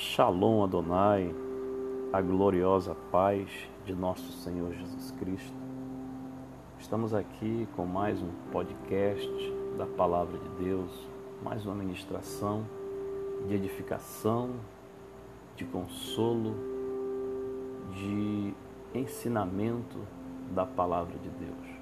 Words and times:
Shalom 0.00 0.64
Adonai, 0.64 1.30
a 2.10 2.22
gloriosa 2.22 2.96
paz 3.12 3.50
de 3.84 3.94
nosso 3.94 4.32
Senhor 4.32 4.72
Jesus 4.72 5.10
Cristo. 5.18 5.52
Estamos 6.78 7.12
aqui 7.12 7.68
com 7.76 7.84
mais 7.84 8.18
um 8.22 8.30
podcast 8.50 9.30
da 9.76 9.84
Palavra 9.84 10.38
de 10.38 10.64
Deus, 10.64 11.06
mais 11.42 11.66
uma 11.66 11.74
ministração 11.74 12.64
de 13.46 13.54
edificação, 13.54 14.52
de 15.54 15.66
consolo, 15.66 16.54
de 17.92 18.54
ensinamento 18.94 19.98
da 20.54 20.64
Palavra 20.64 21.18
de 21.18 21.28
Deus. 21.28 21.76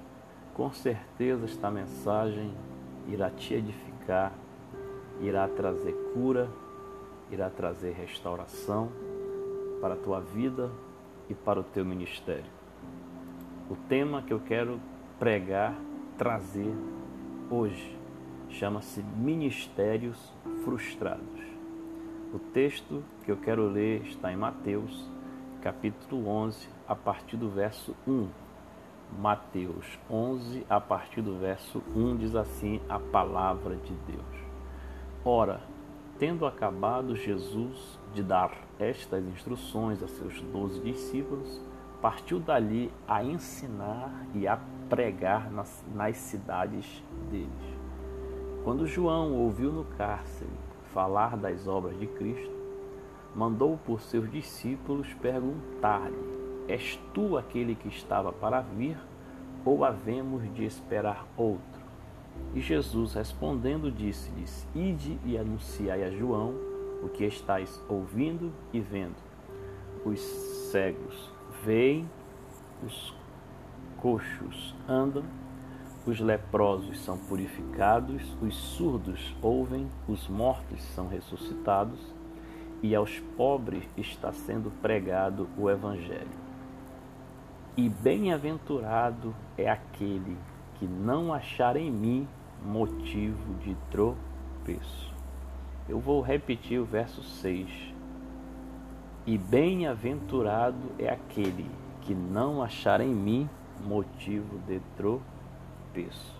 Com 0.55 0.73
certeza 0.73 1.45
esta 1.45 1.71
mensagem 1.71 2.53
irá 3.06 3.30
te 3.30 3.55
edificar, 3.55 4.32
irá 5.20 5.46
trazer 5.46 5.92
cura 6.12 6.50
irá 7.30 7.50
trazer 7.50 7.92
restauração 7.92 8.91
para 9.80 9.95
a 9.95 9.96
tua 9.96 10.20
vida 10.20 10.70
e 11.28 11.34
para 11.34 11.60
o 11.60 11.64
teu 11.64 11.84
ministério. 11.84 12.50
O 13.70 13.77
tema 13.88 14.23
que 14.23 14.32
eu 14.32 14.41
quero 14.41 14.80
pregar, 15.19 15.74
trazer 16.16 16.72
hoje, 17.50 17.96
chama-se 18.48 19.02
Ministérios 19.02 20.33
Frustrados. 20.64 21.48
O 22.33 22.38
texto 22.38 23.02
que 23.24 23.30
eu 23.30 23.36
quero 23.36 23.69
ler 23.69 24.02
está 24.06 24.33
em 24.33 24.36
Mateus, 24.36 25.06
capítulo 25.62 26.28
11, 26.28 26.69
a 26.86 26.95
partir 26.95 27.36
do 27.36 27.50
verso 27.50 27.95
1. 28.06 28.28
Mateus 29.19 29.98
11, 30.10 30.66
a 30.69 30.80
partir 30.80 31.22
do 31.22 31.38
verso 31.38 31.83
1, 31.97 32.16
diz 32.16 32.34
assim 32.34 32.80
a 32.88 32.98
palavra 32.98 33.77
de 33.77 33.95
Deus. 34.06 34.45
Ora, 35.25 35.60
Tendo 36.19 36.47
acabado 36.47 37.14
Jesus 37.14 37.97
de 38.12 38.24
dar 38.24 38.50
estas 38.77 39.24
instruções 39.24 40.02
a 40.02 40.08
seus 40.08 40.41
doze 40.41 40.80
discípulos, 40.80 41.60
partiu 42.02 42.41
dali 42.41 42.91
a 43.06 43.22
ensinar 43.22 44.27
e 44.34 44.48
a 44.48 44.58
pregar 44.88 45.48
nas, 45.48 45.84
nas 45.94 46.16
cidades 46.16 47.05
deles. 47.30 47.78
Quando 48.64 48.84
João 48.84 49.33
ouviu 49.33 49.70
no 49.70 49.84
cárcere 49.84 50.50
falar 50.92 51.36
das 51.36 51.69
obras 51.69 51.97
de 51.97 52.08
Cristo, 52.08 52.53
mandou 53.32 53.78
por 53.86 54.00
seus 54.00 54.28
discípulos 54.28 55.14
perguntar-lhe: 55.22 56.19
És 56.66 56.98
tu 57.14 57.38
aquele 57.38 57.77
que 57.77 57.88
estava 57.88 58.32
para 58.32 58.60
vir, 58.60 58.98
ou 59.64 59.84
havemos 59.84 60.53
de 60.53 60.64
esperar 60.64 61.25
outro? 61.36 61.67
E 62.55 62.61
Jesus 62.61 63.14
respondendo 63.14 63.91
disse-lhes: 63.91 64.67
Ide 64.75 65.19
e 65.25 65.36
anunciai 65.36 66.05
a 66.05 66.11
João 66.11 66.55
o 67.03 67.08
que 67.08 67.25
estáis 67.25 67.81
ouvindo 67.89 68.53
e 68.72 68.81
vendo. 68.81 69.17
Os 70.05 70.20
cegos 70.20 71.31
veem, 71.64 72.09
os 72.84 73.14
coxos 73.97 74.75
andam, 74.89 75.25
os 76.06 76.20
leprosos 76.20 77.00
são 77.00 77.19
purificados, 77.19 78.22
os 78.41 78.55
surdos 78.55 79.36
ouvem, 79.42 79.86
os 80.09 80.27
mortos 80.28 80.81
são 80.94 81.09
ressuscitados, 81.09 82.00
e 82.83 82.94
aos 82.94 83.20
pobres 83.36 83.84
está 83.97 84.33
sendo 84.33 84.70
pregado 84.81 85.48
o 85.59 85.69
Evangelho. 85.69 86.48
E 87.77 87.89
bem-aventurado 87.89 89.34
é 89.56 89.69
aquele 89.69 90.36
que 90.79 90.87
não 90.87 91.33
achar 91.33 91.77
em 91.77 91.91
mim 91.91 92.29
motivo 92.65 93.55
de 93.55 93.77
tropeço. 93.91 95.12
Eu 95.89 95.98
vou 95.98 96.21
repetir 96.21 96.79
o 96.81 96.84
verso 96.84 97.23
6. 97.23 97.69
E 99.27 99.37
bem-aventurado 99.37 100.93
é 100.99 101.09
aquele 101.09 101.71
que 102.03 102.15
não 102.15 102.62
achar 102.62 103.00
em 103.00 103.15
mim 103.15 103.49
motivo 103.84 104.59
de 104.67 104.81
tropeço. 104.97 106.37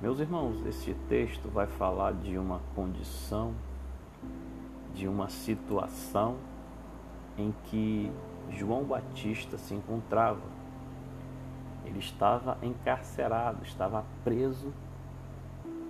Meus 0.00 0.18
irmãos, 0.18 0.64
este 0.66 0.94
texto 1.08 1.48
vai 1.48 1.66
falar 1.66 2.12
de 2.12 2.36
uma 2.36 2.60
condição, 2.74 3.54
de 4.94 5.06
uma 5.06 5.28
situação 5.28 6.36
em 7.38 7.54
que 7.64 8.10
João 8.50 8.82
Batista 8.82 9.56
se 9.56 9.74
encontrava 9.74 10.40
ele 11.84 11.98
estava 11.98 12.58
encarcerado, 12.62 13.64
estava 13.64 14.04
preso 14.24 14.72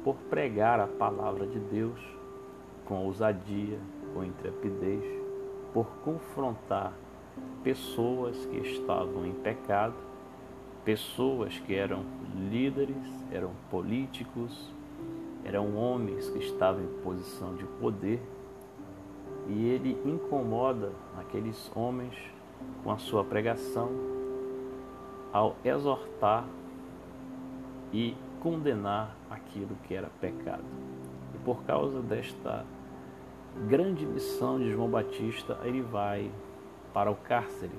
por 0.04 0.16
pregar 0.28 0.80
a 0.80 0.86
palavra 0.86 1.46
de 1.46 1.58
Deus 1.58 2.00
com 2.84 3.04
ousadia, 3.06 3.78
com 4.12 4.24
intrepidez, 4.24 5.04
por 5.72 5.86
confrontar 6.04 6.92
pessoas 7.62 8.44
que 8.46 8.58
estavam 8.58 9.24
em 9.24 9.32
pecado, 9.32 9.94
pessoas 10.84 11.58
que 11.58 11.74
eram 11.74 12.04
líderes, 12.50 12.96
eram 13.30 13.52
políticos, 13.70 14.72
eram 15.44 15.76
homens 15.76 16.28
que 16.30 16.38
estavam 16.38 16.82
em 16.82 17.02
posição 17.02 17.54
de 17.54 17.64
poder, 17.64 18.20
e 19.48 19.68
ele 19.68 19.98
incomoda 20.04 20.92
aqueles 21.18 21.70
homens 21.74 22.16
com 22.82 22.90
a 22.90 22.98
sua 22.98 23.24
pregação, 23.24 23.90
ao 25.32 25.56
exortar 25.64 26.44
e 27.92 28.14
condenar 28.40 29.16
aquilo 29.30 29.76
que 29.84 29.94
era 29.94 30.10
pecado. 30.20 30.64
E 31.34 31.38
por 31.38 31.62
causa 31.64 32.00
desta 32.02 32.64
grande 33.68 34.04
missão 34.04 34.58
de 34.58 34.70
João 34.70 34.88
Batista, 34.88 35.58
ele 35.62 35.80
vai 35.80 36.30
para 36.92 37.10
o 37.10 37.14
cárcere. 37.14 37.72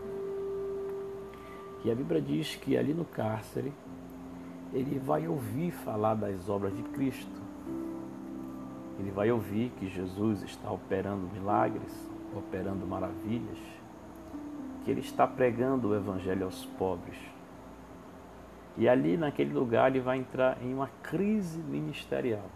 E 1.83 1.91
a 1.91 1.95
Bíblia 1.95 2.21
diz 2.21 2.55
que 2.55 2.77
ali 2.77 2.93
no 2.93 3.05
cárcere 3.05 3.73
ele 4.71 4.97
vai 4.97 5.27
ouvir 5.27 5.71
falar 5.71 6.15
das 6.15 6.49
obras 6.49 6.75
de 6.75 6.81
Cristo. 6.83 7.43
Ele 8.99 9.11
vai 9.11 9.31
ouvir 9.31 9.71
que 9.77 9.87
Jesus 9.87 10.41
está 10.43 10.71
operando 10.71 11.27
milagres, 11.33 11.93
operando 12.35 12.85
maravilhas, 12.87 13.59
que 14.83 14.91
ele 14.91 15.01
está 15.01 15.27
pregando 15.27 15.89
o 15.89 15.95
evangelho 15.95 16.45
aos 16.45 16.65
pobres 16.65 17.32
e 18.77 18.89
ali 18.89 19.17
naquele 19.17 19.53
lugar 19.53 19.91
ele 19.91 19.99
vai 19.99 20.17
entrar 20.17 20.57
em 20.61 20.73
uma 20.73 20.89
crise 21.01 21.59
ministerial. 21.59 22.49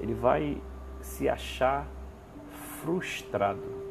Ele 0.00 0.14
vai 0.14 0.60
se 1.00 1.28
achar 1.28 1.86
frustrado. 2.80 3.86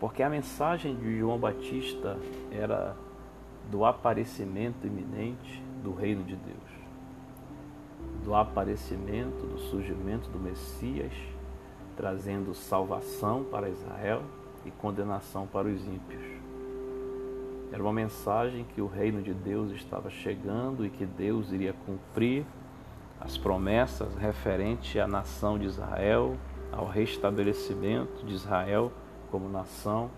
Porque 0.00 0.22
a 0.22 0.28
mensagem 0.28 0.96
de 0.96 1.18
João 1.18 1.38
Batista 1.38 2.18
era 2.50 2.96
do 3.70 3.84
aparecimento 3.84 4.86
iminente 4.86 5.62
do 5.82 5.92
reino 5.92 6.24
de 6.24 6.36
Deus. 6.36 6.56
Do 8.24 8.34
aparecimento, 8.34 9.46
do 9.46 9.58
surgimento 9.58 10.28
do 10.30 10.38
Messias, 10.38 11.12
trazendo 11.96 12.54
salvação 12.54 13.44
para 13.44 13.68
Israel 13.68 14.22
e 14.64 14.70
condenação 14.70 15.46
para 15.46 15.68
os 15.68 15.84
ímpios. 15.86 16.37
Era 17.70 17.82
uma 17.82 17.92
mensagem 17.92 18.64
que 18.74 18.80
o 18.80 18.86
reino 18.86 19.20
de 19.20 19.34
Deus 19.34 19.70
estava 19.72 20.08
chegando 20.08 20.86
e 20.86 20.90
que 20.90 21.04
Deus 21.04 21.52
iria 21.52 21.74
cumprir 21.84 22.44
as 23.20 23.36
promessas 23.36 24.14
referente 24.14 24.98
à 24.98 25.06
nação 25.06 25.58
de 25.58 25.66
Israel, 25.66 26.36
ao 26.72 26.86
restabelecimento 26.86 28.24
de 28.24 28.32
Israel 28.32 28.90
como 29.30 29.48
nação. 29.48 30.10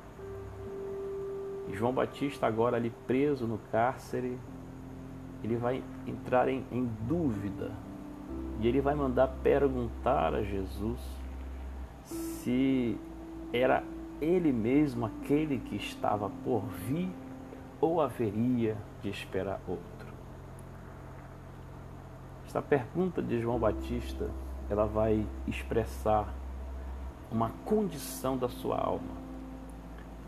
E 1.68 1.74
João 1.74 1.92
Batista, 1.92 2.46
agora 2.46 2.76
ali 2.76 2.92
preso 3.06 3.46
no 3.46 3.58
cárcere, 3.72 4.38
ele 5.42 5.56
vai 5.56 5.82
entrar 6.06 6.48
em, 6.48 6.64
em 6.70 6.88
dúvida 7.08 7.72
e 8.60 8.68
ele 8.68 8.80
vai 8.80 8.94
mandar 8.94 9.28
perguntar 9.42 10.34
a 10.34 10.42
Jesus 10.42 11.00
se 12.04 12.96
era 13.52 13.82
ele 14.20 14.52
mesmo 14.52 15.06
aquele 15.06 15.58
que 15.58 15.76
estava 15.76 16.30
por 16.44 16.62
vir 16.86 17.08
ou 17.80 18.00
haveria 18.00 18.76
de 19.02 19.08
esperar 19.08 19.60
outro? 19.66 20.08
Esta 22.46 22.60
pergunta 22.60 23.22
de 23.22 23.40
João 23.40 23.58
Batista, 23.58 24.28
ela 24.68 24.86
vai 24.86 25.26
expressar 25.46 26.34
uma 27.30 27.50
condição 27.64 28.36
da 28.36 28.48
sua 28.48 28.76
alma 28.76 29.20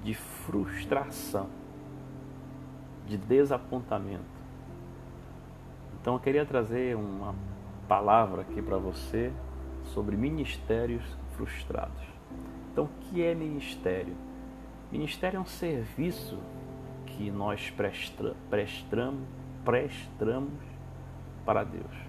de 0.02 0.14
frustração, 0.14 1.48
de 3.06 3.16
desapontamento. 3.16 4.22
Então 6.00 6.14
eu 6.14 6.20
queria 6.20 6.44
trazer 6.44 6.96
uma 6.96 7.34
palavra 7.88 8.42
aqui 8.42 8.60
para 8.60 8.78
você 8.78 9.32
sobre 9.84 10.16
ministérios 10.16 11.04
frustrados. 11.36 12.02
Então, 12.72 12.84
o 12.84 12.88
que 13.02 13.22
é 13.22 13.34
ministério? 13.34 14.16
Ministério 14.90 15.36
é 15.36 15.40
um 15.40 15.46
serviço 15.46 16.38
que 17.16 17.30
nós 17.30 17.70
prestra, 17.70 18.34
prestamos, 18.48 19.26
prestamos 19.64 20.52
para 21.44 21.64
Deus. 21.64 22.02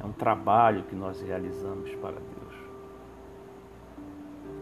É 0.00 0.04
um 0.04 0.12
trabalho 0.12 0.84
que 0.84 0.94
nós 0.94 1.20
realizamos 1.20 1.90
para 1.96 2.12
Deus. 2.12 2.36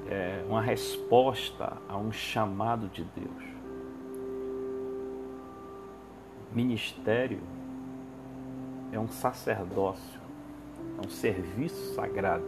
é 0.08 0.44
uma 0.48 0.60
resposta 0.60 1.76
a 1.88 1.96
um 1.96 2.12
chamado 2.12 2.88
de 2.88 3.04
Deus. 3.04 3.44
Ministério 6.52 7.40
é 8.92 8.98
um 8.98 9.08
sacerdócio, 9.08 10.20
é 11.02 11.06
um 11.06 11.10
serviço 11.10 11.94
sagrado, 11.94 12.44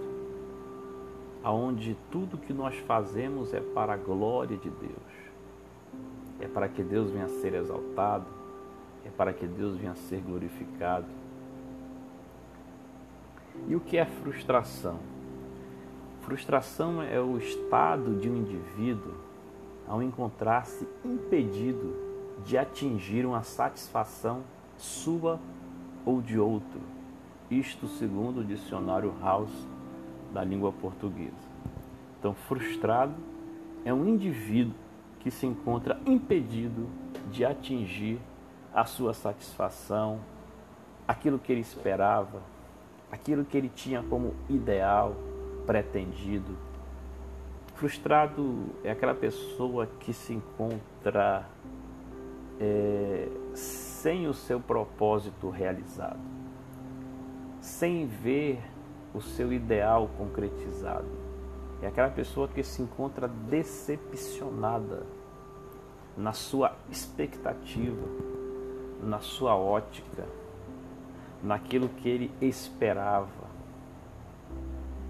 aonde 1.42 1.96
tudo 2.10 2.38
que 2.38 2.52
nós 2.52 2.76
fazemos 2.80 3.52
é 3.52 3.60
para 3.60 3.94
a 3.94 3.96
glória 3.96 4.56
de 4.56 4.70
Deus. 4.70 5.25
É 6.40 6.46
para 6.46 6.68
que 6.68 6.82
Deus 6.82 7.10
venha 7.10 7.24
a 7.24 7.28
ser 7.28 7.54
exaltado, 7.54 8.26
é 9.04 9.10
para 9.10 9.32
que 9.32 9.46
Deus 9.46 9.76
venha 9.76 9.92
a 9.92 9.96
ser 9.96 10.20
glorificado. 10.20 11.06
E 13.66 13.74
o 13.74 13.80
que 13.80 13.96
é 13.96 14.04
frustração? 14.04 14.98
Frustração 16.20 17.00
é 17.02 17.20
o 17.20 17.38
estado 17.38 18.16
de 18.16 18.28
um 18.28 18.36
indivíduo 18.36 19.14
ao 19.86 20.02
encontrar-se 20.02 20.86
impedido 21.04 21.94
de 22.44 22.58
atingir 22.58 23.24
uma 23.24 23.42
satisfação 23.42 24.42
sua 24.76 25.38
ou 26.04 26.20
de 26.20 26.38
outro. 26.38 26.80
Isto 27.50 27.86
segundo 27.86 28.40
o 28.40 28.44
dicionário 28.44 29.14
House 29.22 29.66
da 30.32 30.42
língua 30.44 30.72
portuguesa. 30.72 31.32
Então, 32.18 32.34
frustrado 32.34 33.14
é 33.84 33.94
um 33.94 34.06
indivíduo 34.06 34.74
que 35.26 35.30
se 35.32 35.44
encontra 35.44 35.98
impedido 36.06 36.88
de 37.32 37.44
atingir 37.44 38.20
a 38.72 38.84
sua 38.84 39.12
satisfação, 39.12 40.20
aquilo 41.08 41.36
que 41.36 41.50
ele 41.50 41.62
esperava, 41.62 42.40
aquilo 43.10 43.44
que 43.44 43.56
ele 43.56 43.68
tinha 43.68 44.04
como 44.04 44.36
ideal, 44.48 45.16
pretendido. 45.66 46.56
Frustrado 47.74 48.66
é 48.84 48.92
aquela 48.92 49.16
pessoa 49.16 49.88
que 49.98 50.12
se 50.12 50.32
encontra 50.32 51.44
é, 52.60 53.28
sem 53.52 54.28
o 54.28 54.32
seu 54.32 54.60
propósito 54.60 55.50
realizado, 55.50 56.20
sem 57.60 58.06
ver 58.06 58.60
o 59.12 59.20
seu 59.20 59.52
ideal 59.52 60.08
concretizado. 60.16 61.15
É 61.82 61.88
aquela 61.88 62.10
pessoa 62.10 62.48
que 62.48 62.62
se 62.62 62.80
encontra 62.82 63.28
decepcionada 63.28 65.04
na 66.16 66.32
sua 66.32 66.74
expectativa, 66.90 68.06
na 69.02 69.20
sua 69.20 69.54
ótica, 69.54 70.26
naquilo 71.42 71.88
que 71.88 72.08
ele 72.08 72.32
esperava. 72.40 73.46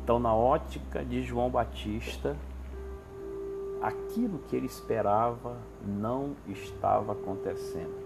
Então, 0.02 0.18
na 0.18 0.34
ótica 0.34 1.04
de 1.04 1.22
João 1.22 1.48
Batista, 1.50 2.36
aquilo 3.80 4.38
que 4.48 4.56
ele 4.56 4.66
esperava 4.66 5.56
não 5.84 6.34
estava 6.48 7.12
acontecendo. 7.12 8.04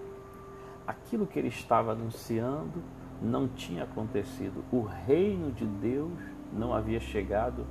Aquilo 0.87 1.27
que 1.27 1.39
ele 1.39 1.49
estava 1.49 1.93
anunciando 1.93 2.83
não 3.23 3.49
tinha 3.49 3.85
acontecido. 3.85 4.65
O 4.73 4.83
reino 4.83 5.51
de 5.53 5.65
Deus 5.65 6.12
não 6.53 6.75
havia 6.75 7.01
chegado 7.01 7.65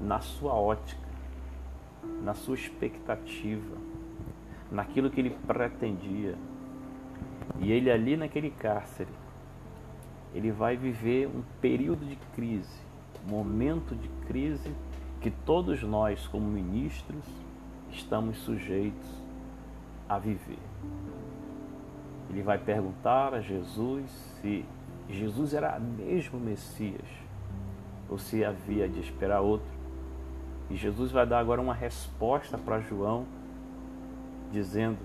na 0.00 0.20
sua 0.20 0.52
ótica, 0.54 1.08
na 2.22 2.34
sua 2.34 2.54
expectativa, 2.54 3.76
naquilo 4.70 5.10
que 5.10 5.20
ele 5.20 5.36
pretendia. 5.46 6.34
E 7.60 7.70
ele 7.70 7.90
ali 7.90 8.16
naquele 8.16 8.50
cárcere, 8.50 9.10
ele 10.34 10.50
vai 10.50 10.76
viver 10.76 11.28
um 11.28 11.42
período 11.60 12.04
de 12.04 12.16
crise, 12.34 12.80
um 13.26 13.30
momento 13.30 13.94
de 13.94 14.08
crise 14.26 14.74
que 15.20 15.30
todos 15.30 15.82
nós, 15.82 16.26
como 16.26 16.46
ministros, 16.46 17.24
estamos 17.90 18.38
sujeitos 18.38 19.08
a 20.08 20.18
viver. 20.18 20.58
Ele 22.28 22.42
vai 22.42 22.58
perguntar 22.58 23.32
a 23.34 23.40
Jesus 23.40 24.10
se 24.40 24.64
Jesus 25.08 25.54
era 25.54 25.78
mesmo 25.78 26.40
Messias 26.40 27.06
ou 28.08 28.18
se 28.18 28.44
havia 28.44 28.88
de 28.88 29.00
esperar 29.00 29.40
outro. 29.40 29.73
E 30.70 30.76
Jesus 30.76 31.10
vai 31.10 31.26
dar 31.26 31.38
agora 31.38 31.60
uma 31.60 31.74
resposta 31.74 32.56
para 32.56 32.80
João, 32.80 33.26
dizendo 34.50 34.98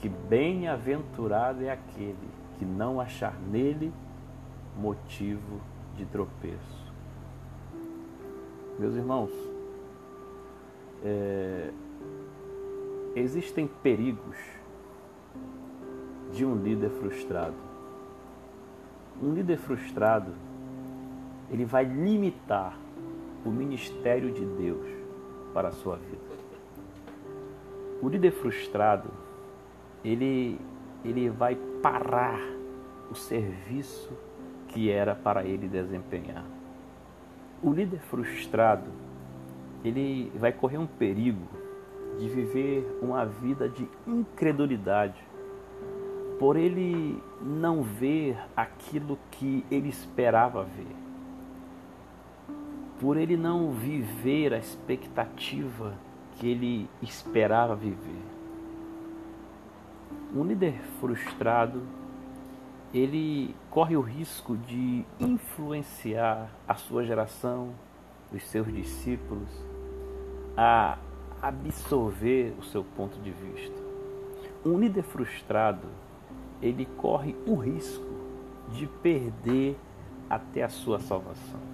que 0.00 0.08
bem-aventurado 0.08 1.64
é 1.64 1.70
aquele 1.70 2.28
que 2.58 2.64
não 2.64 3.00
achar 3.00 3.34
nele 3.50 3.92
motivo 4.76 5.60
de 5.96 6.04
tropeço. 6.04 6.92
Meus 8.78 8.94
irmãos, 8.94 9.30
é, 11.04 11.70
existem 13.14 13.66
perigos 13.66 14.36
de 16.32 16.44
um 16.44 16.56
líder 16.56 16.90
frustrado. 16.90 17.54
Um 19.22 19.32
líder 19.32 19.56
frustrado, 19.56 20.32
ele 21.50 21.64
vai 21.64 21.84
limitar 21.84 22.76
o 23.44 23.50
ministério 23.50 24.30
de 24.30 24.44
Deus 24.44 24.86
para 25.52 25.68
a 25.68 25.72
sua 25.72 25.96
vida. 25.96 26.34
O 28.02 28.08
líder 28.08 28.32
frustrado, 28.32 29.08
ele, 30.04 30.58
ele 31.04 31.28
vai 31.30 31.54
parar 31.82 32.40
o 33.10 33.14
serviço 33.14 34.12
que 34.68 34.90
era 34.90 35.14
para 35.14 35.44
ele 35.44 35.68
desempenhar. 35.68 36.44
O 37.62 37.72
líder 37.72 38.00
frustrado, 38.00 38.90
ele 39.84 40.32
vai 40.34 40.52
correr 40.52 40.78
um 40.78 40.86
perigo 40.86 41.46
de 42.18 42.28
viver 42.28 42.98
uma 43.00 43.24
vida 43.24 43.68
de 43.68 43.88
incredulidade, 44.06 45.22
por 46.38 46.56
ele 46.56 47.22
não 47.40 47.82
ver 47.82 48.36
aquilo 48.56 49.18
que 49.30 49.64
ele 49.70 49.88
esperava 49.88 50.64
ver, 50.64 50.94
por 53.00 53.16
ele 53.16 53.36
não 53.36 53.72
viver 53.72 54.52
a 54.54 54.58
expectativa 54.58 55.94
que 56.36 56.48
ele 56.48 56.88
esperava 57.02 57.74
viver. 57.74 58.22
Um 60.34 60.44
líder 60.44 60.80
frustrado 61.00 61.82
ele 62.94 63.56
corre 63.70 63.96
o 63.96 64.00
risco 64.00 64.56
de 64.56 65.04
influenciar 65.18 66.48
a 66.66 66.76
sua 66.76 67.04
geração, 67.04 67.70
os 68.32 68.44
seus 68.44 68.72
discípulos, 68.72 69.48
a 70.56 70.96
absorver 71.42 72.54
o 72.56 72.62
seu 72.62 72.84
ponto 72.84 73.18
de 73.20 73.32
vista. 73.32 73.82
Um 74.64 74.78
líder 74.78 75.02
frustrado, 75.02 75.88
ele 76.62 76.86
corre 76.96 77.34
o 77.46 77.56
risco 77.56 78.14
de 78.70 78.86
perder 78.86 79.76
até 80.30 80.62
a 80.62 80.68
sua 80.68 81.00
salvação. 81.00 81.73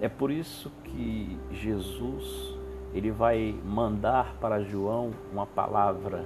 É 0.00 0.08
por 0.08 0.30
isso 0.30 0.70
que 0.84 1.38
Jesus 1.50 2.56
ele 2.94 3.10
vai 3.10 3.58
mandar 3.64 4.36
para 4.40 4.62
João 4.62 5.12
uma 5.32 5.46
palavra 5.46 6.24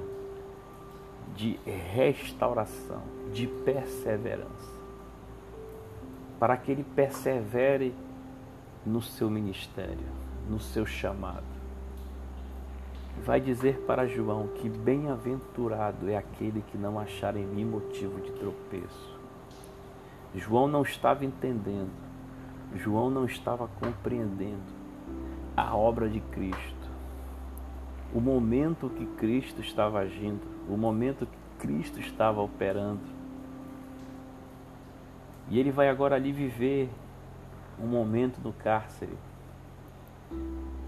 de 1.35 1.59
restauração, 1.65 3.03
de 3.33 3.47
perseverança, 3.47 4.83
para 6.39 6.57
que 6.57 6.71
ele 6.71 6.85
persevere 6.85 7.95
no 8.85 9.01
seu 9.01 9.31
ministério, 9.31 10.07
no 10.49 10.61
seu 10.61 10.85
chamado. 10.85 11.53
Vai 13.25 13.41
dizer 13.41 13.79
para 13.87 14.07
João 14.07 14.49
que 14.49 14.69
bem-aventurado 14.69 16.09
é 16.09 16.17
aquele 16.17 16.63
que 16.63 16.77
não 16.77 16.99
achar 16.99 17.37
em 17.37 17.47
mim 17.47 17.65
motivo 17.65 18.21
de 18.21 18.33
tropeço. 18.33 19.19
João 20.35 20.67
não 20.67 20.83
estava 20.83 21.25
entendendo, 21.25 21.91
João 22.79 23.11
não 23.11 23.25
estava 23.25 23.69
compreendendo 23.81 24.83
a 25.57 25.77
obra 25.77 26.09
de 26.09 26.21
Cristo, 26.21 26.91
o 28.15 28.21
momento 28.21 28.89
que 28.91 29.07
Cristo 29.07 29.61
estava 29.61 30.01
agindo, 30.01 30.41
o 30.69 30.77
momento 30.77 31.27
que 31.27 31.67
Cristo 31.67 32.01
estava 32.01 32.41
operando. 32.41 33.01
E 35.49 35.59
ele 35.59 35.71
vai 35.71 35.89
agora 35.89 36.17
ali 36.17 36.33
viver 36.33 36.91
um 37.79 37.87
momento 37.87 38.41
no 38.43 38.53
cárcere, 38.53 39.17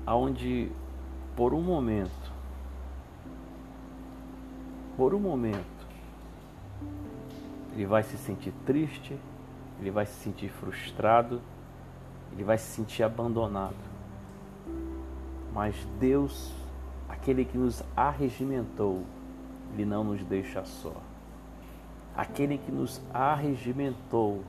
aonde 0.07 0.71
por 1.37 1.53
um 1.53 1.61
momento, 1.61 2.33
por 4.97 5.15
um 5.15 5.19
momento, 5.19 5.87
ele 7.73 7.87
vai 7.87 8.03
se 8.03 8.17
sentir 8.17 8.53
triste, 8.65 9.19
ele 9.81 9.91
vai 9.91 10.07
se 10.07 10.15
sentir 10.15 10.49
frustrado, 10.49 11.43
ele 12.35 12.43
vai 12.45 12.59
se 12.59 12.67
sentir 12.67 13.05
abandonado. 13.05 13.75
Mas 15.53 15.77
Deus, 16.01 16.53
aquele 17.09 17.45
que 17.45 17.57
nos 17.57 17.83
arregimentou, 17.97 19.05
ele 19.73 19.85
não 19.85 20.03
nos 20.03 20.23
deixa 20.25 20.65
só. 20.65 20.95
Aquele 22.17 22.59
que 22.59 22.73
nos 22.73 23.01
arregimentou, 23.13 24.43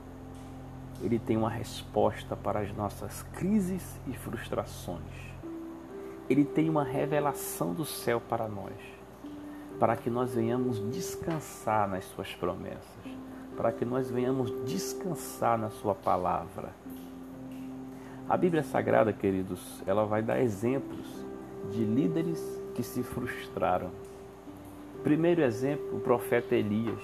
ele 1.00 1.18
tem 1.18 1.36
uma 1.36 1.50
resposta 1.50 2.34
para 2.34 2.60
as 2.60 2.74
nossas 2.76 3.22
crises 3.34 3.98
e 4.08 4.12
frustrações. 4.14 5.00
Ele 6.28 6.44
tem 6.44 6.68
uma 6.68 6.82
revelação 6.82 7.72
do 7.72 7.84
céu 7.84 8.20
para 8.20 8.48
nós, 8.48 8.74
para 9.78 9.96
que 9.96 10.10
nós 10.10 10.34
venhamos 10.34 10.80
descansar 10.90 11.88
nas 11.88 12.04
suas 12.06 12.34
promessas, 12.34 12.82
para 13.56 13.70
que 13.70 13.84
nós 13.84 14.10
venhamos 14.10 14.52
descansar 14.64 15.56
na 15.56 15.70
sua 15.70 15.94
palavra. 15.94 16.72
A 18.28 18.36
Bíblia 18.36 18.64
Sagrada, 18.64 19.12
queridos, 19.12 19.80
ela 19.86 20.04
vai 20.04 20.20
dar 20.20 20.40
exemplos 20.40 21.24
de 21.70 21.84
líderes 21.84 22.60
que 22.74 22.82
se 22.82 23.00
frustraram. 23.00 23.90
Primeiro 25.04 25.42
exemplo, 25.42 25.96
o 25.96 26.00
profeta 26.00 26.56
Elias. 26.56 26.98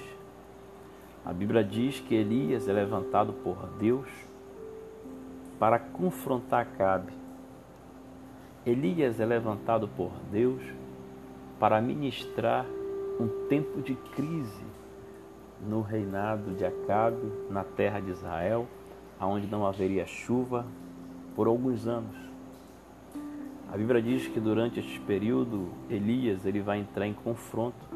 A 1.24 1.32
Bíblia 1.32 1.62
diz 1.62 2.00
que 2.00 2.16
Elias 2.16 2.66
é 2.66 2.72
levantado 2.72 3.32
por 3.34 3.68
Deus 3.78 4.08
para 5.60 5.78
confrontar 5.78 6.66
Cabe. 6.76 7.12
Elias 8.66 9.20
é 9.20 9.24
levantado 9.24 9.86
por 9.86 10.10
Deus 10.32 10.60
para 11.60 11.80
ministrar 11.80 12.66
um 13.20 13.46
tempo 13.48 13.80
de 13.80 13.94
crise 13.94 14.64
no 15.64 15.82
reinado 15.82 16.50
de 16.54 16.64
Acabe, 16.64 17.32
na 17.48 17.62
terra 17.62 18.00
de 18.00 18.10
Israel, 18.10 18.66
onde 19.20 19.46
não 19.46 19.64
haveria 19.64 20.04
chuva 20.04 20.66
por 21.34 21.46
alguns 21.46 21.86
anos. 21.86 22.16
A 23.72 23.76
Bíblia 23.76 24.02
diz 24.02 24.26
que 24.26 24.38
durante 24.38 24.80
este 24.80 25.00
período 25.00 25.68
Elias 25.88 26.44
ele 26.44 26.60
vai 26.60 26.78
entrar 26.78 27.06
em 27.06 27.14
confronto 27.14 27.86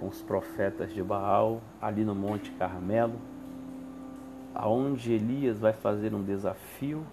com 0.00 0.08
os 0.08 0.22
profetas 0.22 0.92
de 0.92 1.02
Baal, 1.02 1.60
ali 1.80 2.02
no 2.02 2.14
Monte 2.14 2.50
Carmelo, 2.52 3.14
aonde 4.54 5.12
Elias 5.12 5.58
vai 5.58 5.72
fazer 5.72 6.14
um 6.14 6.22
desafio 6.22 7.04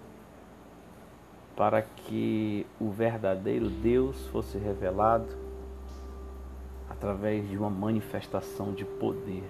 para 1.55 1.81
que 1.81 2.65
o 2.79 2.89
verdadeiro 2.89 3.69
Deus 3.69 4.27
fosse 4.27 4.57
revelado 4.57 5.27
através 6.89 7.47
de 7.49 7.57
uma 7.57 7.69
manifestação 7.69 8.73
de 8.73 8.85
poder, 8.85 9.43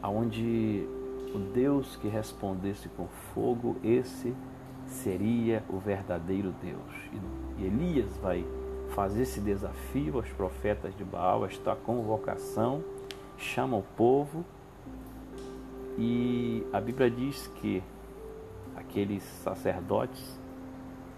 aonde 0.00 0.86
o 1.34 1.38
Deus 1.38 1.96
que 1.96 2.08
respondesse 2.08 2.88
com 2.90 3.06
fogo, 3.34 3.76
esse 3.82 4.34
seria 4.86 5.62
o 5.68 5.78
verdadeiro 5.78 6.52
Deus. 6.62 7.10
E 7.58 7.64
Elias 7.64 8.16
vai 8.18 8.44
fazer 8.94 9.22
esse 9.22 9.40
desafio 9.40 10.16
aos 10.16 10.28
profetas 10.30 10.96
de 10.96 11.04
Baal, 11.04 11.44
esta 11.44 11.76
convocação, 11.76 12.82
chama 13.36 13.76
o 13.76 13.82
povo 13.82 14.44
e 15.96 16.66
a 16.72 16.80
Bíblia 16.80 17.10
diz 17.10 17.46
que 17.56 17.82
aqueles 18.76 19.22
sacerdotes 19.22 20.38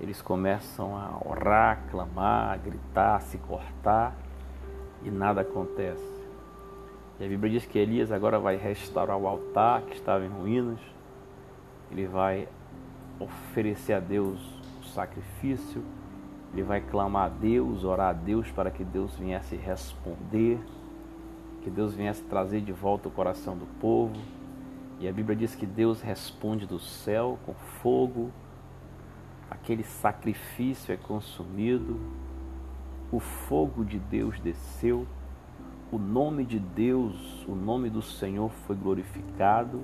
eles 0.00 0.22
começam 0.22 0.96
a 0.96 1.20
orar, 1.24 1.84
clamar, 1.90 2.58
gritar, 2.58 3.20
se 3.20 3.36
cortar 3.36 4.16
e 5.02 5.10
nada 5.10 5.42
acontece. 5.42 6.19
E 7.20 7.24
a 7.24 7.28
Bíblia 7.28 7.52
diz 7.52 7.66
que 7.66 7.78
Elias 7.78 8.10
agora 8.10 8.38
vai 8.38 8.56
restaurar 8.56 9.18
o 9.18 9.26
altar 9.26 9.82
que 9.82 9.94
estava 9.94 10.24
em 10.24 10.28
ruínas, 10.28 10.80
ele 11.92 12.06
vai 12.06 12.48
oferecer 13.18 13.92
a 13.92 14.00
Deus 14.00 14.40
o 14.80 14.84
sacrifício. 14.84 15.84
Ele 16.52 16.62
vai 16.62 16.80
clamar 16.80 17.26
a 17.26 17.28
Deus, 17.28 17.84
orar 17.84 18.08
a 18.08 18.12
Deus 18.12 18.50
para 18.50 18.70
que 18.70 18.82
Deus 18.82 19.14
viesse 19.16 19.54
responder, 19.54 20.58
que 21.62 21.70
Deus 21.70 21.94
viesse 21.94 22.22
trazer 22.24 22.62
de 22.62 22.72
volta 22.72 23.08
o 23.08 23.10
coração 23.10 23.56
do 23.56 23.66
povo. 23.78 24.16
E 24.98 25.06
a 25.06 25.12
Bíblia 25.12 25.36
diz 25.36 25.54
que 25.54 25.66
Deus 25.66 26.00
responde 26.00 26.66
do 26.66 26.78
céu 26.78 27.38
com 27.44 27.54
fogo, 27.54 28.30
aquele 29.50 29.84
sacrifício 29.84 30.92
é 30.92 30.96
consumido, 30.96 32.00
o 33.12 33.20
fogo 33.20 33.84
de 33.84 33.98
Deus 33.98 34.40
desceu, 34.40 35.06
o 35.92 35.99
nome 35.99 36.44
de 36.44 36.59
Deus, 36.59 37.44
o 37.49 37.54
nome 37.54 37.90
do 37.90 38.00
Senhor 38.00 38.50
foi 38.66 38.76
glorificado. 38.76 39.82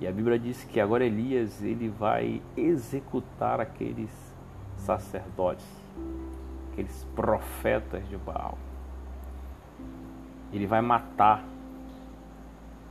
E 0.00 0.06
a 0.06 0.12
Bíblia 0.12 0.38
diz 0.38 0.62
que 0.62 0.78
agora 0.78 1.04
Elias 1.04 1.62
ele 1.62 1.88
vai 1.88 2.40
executar 2.56 3.60
aqueles 3.60 4.10
sacerdotes, 4.76 5.66
aqueles 6.70 7.04
profetas 7.16 8.06
de 8.08 8.16
Baal. 8.16 8.56
Ele 10.52 10.66
vai 10.66 10.80
matar 10.80 11.44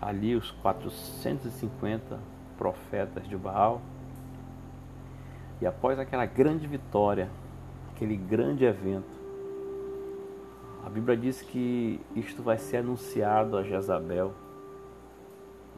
ali 0.02 0.36
os 0.36 0.52
450 0.52 2.20
profetas 2.58 3.28
de 3.28 3.38
Baal. 3.38 3.82
E 5.62 5.66
após 5.66 5.98
aquela 5.98 6.25
grande 6.25 6.68
vitória, 6.68 7.30
aquele 7.94 8.18
grande 8.18 8.66
evento, 8.66 9.14
a 10.86 10.89
Bíblia 10.89 11.18
diz 11.18 11.42
que 11.42 12.00
isto 12.15 12.44
vai 12.44 12.58
ser 12.58 12.77
anunciado 12.77 13.58
a 13.58 13.63
Jezabel. 13.63 14.34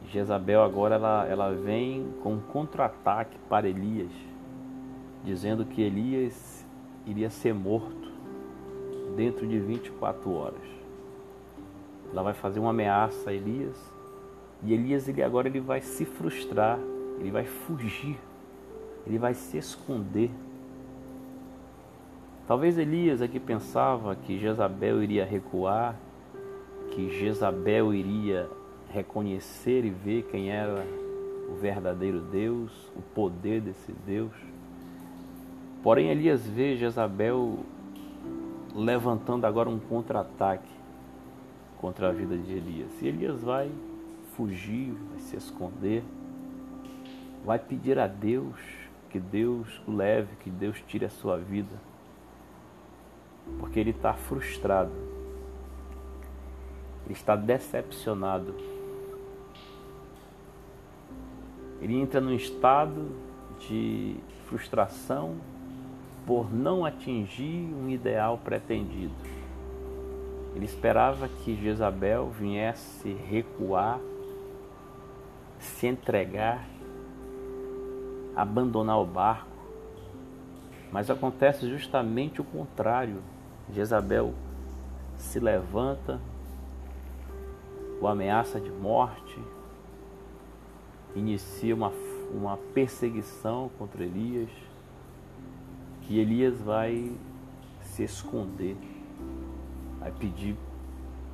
Jezabel 0.08 0.62
agora 0.62 0.96
ela, 0.96 1.26
ela 1.26 1.54
vem 1.54 2.12
com 2.22 2.34
um 2.34 2.40
contra-ataque 2.40 3.38
para 3.48 3.68
Elias 3.68 4.12
dizendo 5.24 5.64
que 5.64 5.82
Elias 5.82 6.66
iria 7.06 7.30
ser 7.30 7.52
morto 7.52 8.10
dentro 9.16 9.46
de 9.46 9.58
24 9.58 10.32
horas. 10.32 10.62
Ela 12.10 12.22
vai 12.22 12.34
fazer 12.34 12.60
uma 12.60 12.70
ameaça 12.70 13.30
a 13.30 13.32
Elias 13.32 13.76
e 14.62 14.72
Elias 14.72 15.08
ele 15.08 15.22
agora 15.22 15.48
ele 15.48 15.60
vai 15.60 15.80
se 15.80 16.04
frustrar, 16.04 16.78
ele 17.18 17.30
vai 17.30 17.44
fugir, 17.44 18.18
ele 19.06 19.18
vai 19.18 19.34
se 19.34 19.58
esconder. 19.58 20.30
Talvez 22.48 22.78
Elias 22.78 23.20
aqui 23.20 23.38
pensava 23.38 24.16
que 24.16 24.38
Jezabel 24.38 25.02
iria 25.02 25.22
recuar, 25.22 25.94
que 26.92 27.10
Jezabel 27.10 27.92
iria 27.92 28.48
reconhecer 28.88 29.84
e 29.84 29.90
ver 29.90 30.22
quem 30.30 30.50
era 30.50 30.82
o 31.50 31.56
verdadeiro 31.56 32.20
Deus, 32.20 32.72
o 32.96 33.02
poder 33.02 33.60
desse 33.60 33.92
Deus. 34.06 34.32
Porém, 35.82 36.08
Elias 36.08 36.46
vê 36.46 36.74
Jezabel 36.74 37.58
levantando 38.74 39.44
agora 39.44 39.68
um 39.68 39.78
contra-ataque 39.78 40.72
contra 41.76 42.08
a 42.08 42.12
vida 42.12 42.34
de 42.34 42.50
Elias. 42.50 43.02
E 43.02 43.08
Elias 43.08 43.42
vai 43.42 43.70
fugir, 44.34 44.94
vai 45.10 45.18
se 45.18 45.36
esconder, 45.36 46.02
vai 47.44 47.58
pedir 47.58 47.98
a 47.98 48.06
Deus 48.06 48.56
que 49.10 49.20
Deus 49.20 49.82
o 49.86 49.92
leve, 49.92 50.34
que 50.40 50.48
Deus 50.48 50.82
tire 50.86 51.04
a 51.04 51.10
sua 51.10 51.36
vida, 51.36 51.87
porque 53.58 53.80
ele 53.80 53.90
está 53.90 54.14
frustrado, 54.14 54.92
ele 57.04 57.14
está 57.14 57.34
decepcionado. 57.36 58.54
Ele 61.80 61.94
entra 61.94 62.20
num 62.20 62.34
estado 62.34 63.08
de 63.60 64.16
frustração, 64.46 65.36
por 66.28 66.52
não 66.52 66.84
atingir 66.84 67.72
um 67.74 67.88
ideal 67.88 68.36
pretendido. 68.36 69.14
Ele 70.54 70.66
esperava 70.66 71.26
que 71.26 71.56
Jezabel 71.56 72.28
viesse 72.28 73.14
recuar, 73.14 73.98
se 75.58 75.86
entregar, 75.86 76.66
abandonar 78.36 79.00
o 79.00 79.06
barco. 79.06 79.48
Mas 80.92 81.08
acontece 81.08 81.66
justamente 81.66 82.42
o 82.42 82.44
contrário. 82.44 83.22
Jezabel 83.72 84.34
se 85.16 85.38
levanta, 85.38 86.20
o 88.00 88.06
ameaça 88.06 88.60
de 88.60 88.70
morte, 88.70 89.38
inicia 91.14 91.74
uma, 91.74 91.92
uma 92.32 92.56
perseguição 92.72 93.70
contra 93.78 94.04
Elias 94.04 94.50
e 96.08 96.18
Elias 96.18 96.58
vai 96.60 97.12
se 97.82 98.02
esconder, 98.02 98.76
vai 100.00 100.10
pedir 100.10 100.56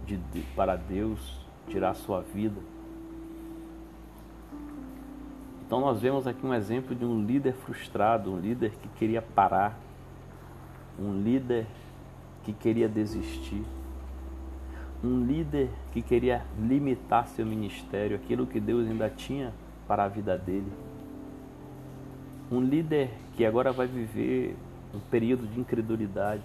de, 0.04 0.18
para 0.56 0.74
Deus 0.74 1.40
tirar 1.68 1.94
sua 1.94 2.20
vida. 2.22 2.60
Então 5.64 5.80
nós 5.80 6.00
vemos 6.00 6.26
aqui 6.26 6.44
um 6.44 6.52
exemplo 6.52 6.94
de 6.94 7.04
um 7.04 7.24
líder 7.24 7.54
frustrado, 7.54 8.32
um 8.32 8.38
líder 8.38 8.72
que 8.72 8.88
queria 8.88 9.22
parar, 9.22 9.78
um 10.98 11.22
líder 11.22 11.66
que 12.44 12.52
queria 12.52 12.88
desistir, 12.88 13.64
um 15.02 15.24
líder 15.24 15.68
que 15.92 16.00
queria 16.00 16.44
limitar 16.58 17.26
seu 17.28 17.44
ministério, 17.44 18.16
aquilo 18.16 18.46
que 18.46 18.60
Deus 18.60 18.88
ainda 18.88 19.10
tinha 19.10 19.52
para 19.86 20.04
a 20.04 20.08
vida 20.08 20.38
dele. 20.38 20.72
Um 22.50 22.60
líder 22.60 23.10
que 23.36 23.44
agora 23.44 23.72
vai 23.72 23.86
viver 23.86 24.56
um 24.94 25.00
período 25.00 25.46
de 25.46 25.58
incredulidade, 25.58 26.44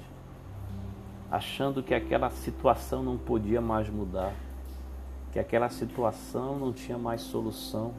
achando 1.32 1.84
que 1.84 1.94
aquela 1.94 2.30
situação 2.30 3.04
não 3.04 3.18
podia 3.18 3.62
mais 3.62 3.90
mudar. 3.90 4.34
que 5.32 5.40
aquela 5.40 5.70
situação 5.70 6.58
não 6.58 6.74
tinha 6.74 6.98
mais 6.98 7.22
solução. 7.22 7.94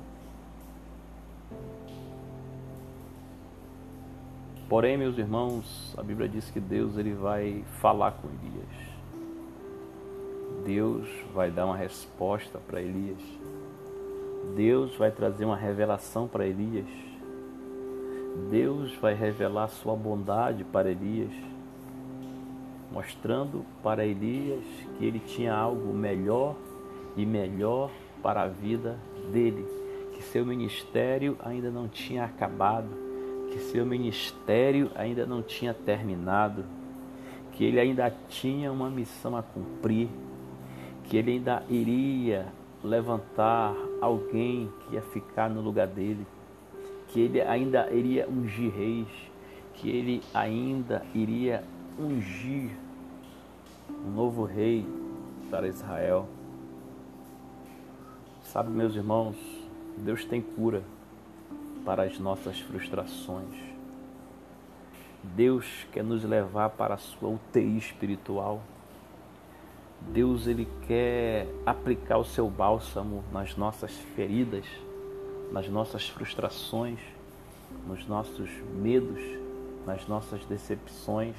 Porém, 4.70 4.96
meus 4.96 5.18
irmãos, 5.18 5.92
a 5.98 6.02
Bíblia 6.02 6.28
diz 6.28 6.48
que 6.48 6.60
Deus 6.60 6.96
ele 6.96 7.12
vai 7.12 7.64
falar 7.80 8.12
com 8.12 8.28
Elias. 8.28 8.90
Deus 10.64 11.08
vai 11.34 11.50
dar 11.50 11.66
uma 11.66 11.76
resposta 11.76 12.60
para 12.68 12.80
Elias. 12.80 13.20
Deus 14.54 14.94
vai 14.94 15.10
trazer 15.10 15.44
uma 15.44 15.56
revelação 15.56 16.28
para 16.28 16.46
Elias. 16.46 16.86
Deus 18.48 18.94
vai 18.98 19.12
revelar 19.12 19.66
sua 19.66 19.96
bondade 19.96 20.62
para 20.62 20.88
Elias, 20.88 21.32
mostrando 22.92 23.66
para 23.82 24.06
Elias 24.06 24.64
que 24.96 25.04
ele 25.04 25.18
tinha 25.18 25.52
algo 25.52 25.92
melhor 25.92 26.54
e 27.16 27.26
melhor 27.26 27.90
para 28.22 28.42
a 28.42 28.46
vida 28.46 28.96
dele, 29.32 29.66
que 30.12 30.22
seu 30.22 30.46
ministério 30.46 31.36
ainda 31.40 31.72
não 31.72 31.88
tinha 31.88 32.24
acabado, 32.24 33.09
que 33.50 33.58
seu 33.58 33.84
ministério 33.84 34.90
ainda 34.94 35.26
não 35.26 35.42
tinha 35.42 35.74
terminado, 35.74 36.64
que 37.52 37.64
ele 37.64 37.80
ainda 37.80 38.14
tinha 38.28 38.72
uma 38.72 38.88
missão 38.88 39.36
a 39.36 39.42
cumprir, 39.42 40.08
que 41.04 41.16
ele 41.16 41.32
ainda 41.32 41.62
iria 41.68 42.46
levantar 42.82 43.74
alguém 44.00 44.70
que 44.80 44.94
ia 44.94 45.02
ficar 45.02 45.50
no 45.50 45.60
lugar 45.60 45.86
dele, 45.86 46.26
que 47.08 47.20
ele 47.20 47.40
ainda 47.40 47.90
iria 47.92 48.28
ungir 48.28 48.72
reis, 48.72 49.08
que 49.74 49.90
ele 49.90 50.22
ainda 50.32 51.04
iria 51.14 51.64
ungir 51.98 52.70
um 54.06 54.10
novo 54.12 54.44
rei 54.44 54.86
para 55.50 55.66
Israel. 55.66 56.28
Sabe, 58.44 58.70
meus 58.70 58.94
irmãos, 58.94 59.36
Deus 59.98 60.24
tem 60.24 60.40
cura 60.40 60.82
para 61.84 62.04
as 62.04 62.18
nossas 62.18 62.60
frustrações. 62.60 63.54
Deus 65.22 65.86
quer 65.92 66.02
nos 66.02 66.24
levar 66.24 66.70
para 66.70 66.94
a 66.94 66.98
sua 66.98 67.28
UTI 67.28 67.76
espiritual. 67.76 68.60
Deus 70.00 70.46
ele 70.46 70.66
quer 70.86 71.46
aplicar 71.66 72.18
o 72.18 72.24
seu 72.24 72.48
bálsamo 72.48 73.22
nas 73.32 73.56
nossas 73.56 73.92
feridas, 74.14 74.64
nas 75.52 75.68
nossas 75.68 76.08
frustrações, 76.08 76.98
nos 77.86 78.06
nossos 78.06 78.50
medos, 78.74 79.20
nas 79.86 80.06
nossas 80.08 80.44
decepções. 80.46 81.36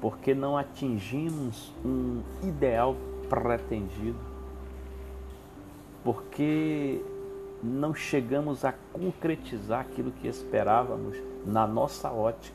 Porque 0.00 0.34
não 0.34 0.58
atingimos 0.58 1.72
um 1.82 2.22
ideal 2.42 2.94
pretendido 3.28 4.34
porque 6.04 7.02
não 7.64 7.94
chegamos 7.94 8.62
a 8.62 8.72
concretizar 8.92 9.80
aquilo 9.80 10.12
que 10.12 10.28
esperávamos 10.28 11.16
na 11.46 11.66
nossa 11.66 12.10
ótica, 12.10 12.54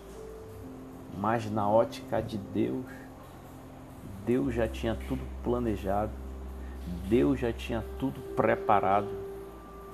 mas 1.18 1.50
na 1.50 1.68
ótica 1.68 2.22
de 2.22 2.38
Deus. 2.38 2.86
Deus 4.24 4.54
já 4.54 4.68
tinha 4.68 4.96
tudo 5.08 5.22
planejado, 5.44 6.12
Deus 7.08 7.40
já 7.40 7.52
tinha 7.52 7.84
tudo 7.98 8.22
preparado, 8.36 9.10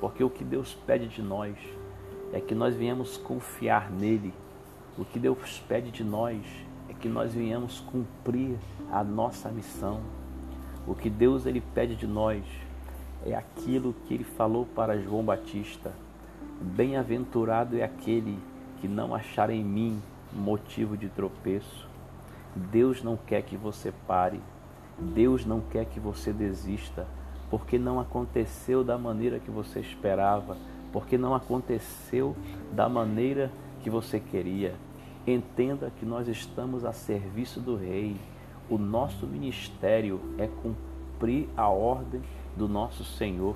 porque 0.02 0.22
o 0.22 0.30
que 0.30 0.44
Deus 0.44 0.74
pede 0.86 1.08
de 1.08 1.22
nós 1.22 1.56
é 2.34 2.42
que 2.42 2.54
nós 2.54 2.76
venhamos 2.76 3.16
confiar 3.16 3.90
nele. 3.90 4.34
O 4.98 5.06
que 5.06 5.18
Deus 5.18 5.64
pede 5.66 5.92
de 5.92 6.04
nós 6.04 6.42
é 6.90 6.94
que 6.94 7.08
nós 7.08 7.34
venhamos 7.34 7.80
cumprir 7.80 8.58
a 8.92 9.02
nossa 9.02 9.50
missão. 9.50 10.02
O 10.86 10.94
que 10.94 11.10
Deus 11.10 11.46
ele 11.46 11.62
pede 11.74 11.96
de 11.96 12.06
nós 12.06 12.44
é 13.26 13.34
aquilo 13.34 13.96
que 14.06 14.14
ele 14.14 14.24
falou 14.24 14.66
para 14.76 15.00
João 15.00 15.24
Batista: 15.24 15.92
Bem-aventurado 16.62 17.78
é 17.78 17.84
aquele 17.84 18.38
que 18.80 18.88
não 18.88 19.16
achar 19.16 19.50
em 19.50 19.64
mim 19.64 20.00
motivo 20.32 20.96
de 20.96 21.10
tropeço. 21.10 21.88
Deus 22.56 23.04
não 23.04 23.18
quer 23.18 23.42
que 23.42 23.58
você 23.58 23.92
pare, 24.08 24.40
Deus 24.98 25.46
não 25.46 25.60
quer 25.60 25.86
que 25.86 26.00
você 26.00 26.32
desista, 26.32 27.08
porque 27.50 27.78
não 27.78 28.00
aconteceu 28.00 28.84
da 28.84 28.98
maneira 28.98 29.40
que 29.40 29.52
você 29.52 29.80
esperava, 29.80 30.56
porque 30.94 31.18
não 31.18 31.34
aconteceu 31.34 32.36
da 32.72 32.88
maneira 32.88 33.52
que 33.82 33.90
você 33.90 34.20
queria. 34.20 34.76
Entenda 35.28 35.92
que 36.00 36.06
nós 36.06 36.28
estamos 36.28 36.86
a 36.86 36.94
serviço 36.94 37.60
do 37.60 37.76
Rei. 37.76 38.16
O 38.70 38.78
nosso 38.78 39.28
ministério 39.28 40.20
é 40.38 40.48
cumprir 40.48 41.50
a 41.58 41.68
ordem 41.68 42.22
do 42.56 42.68
nosso 42.68 43.04
Senhor, 43.04 43.56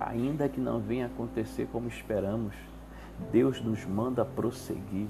ainda 0.00 0.48
que 0.48 0.60
não 0.60 0.80
venha 0.80 1.06
acontecer 1.06 1.68
como 1.70 1.88
esperamos, 1.88 2.54
Deus 3.30 3.60
nos 3.60 3.84
manda 3.84 4.24
prosseguir. 4.24 5.06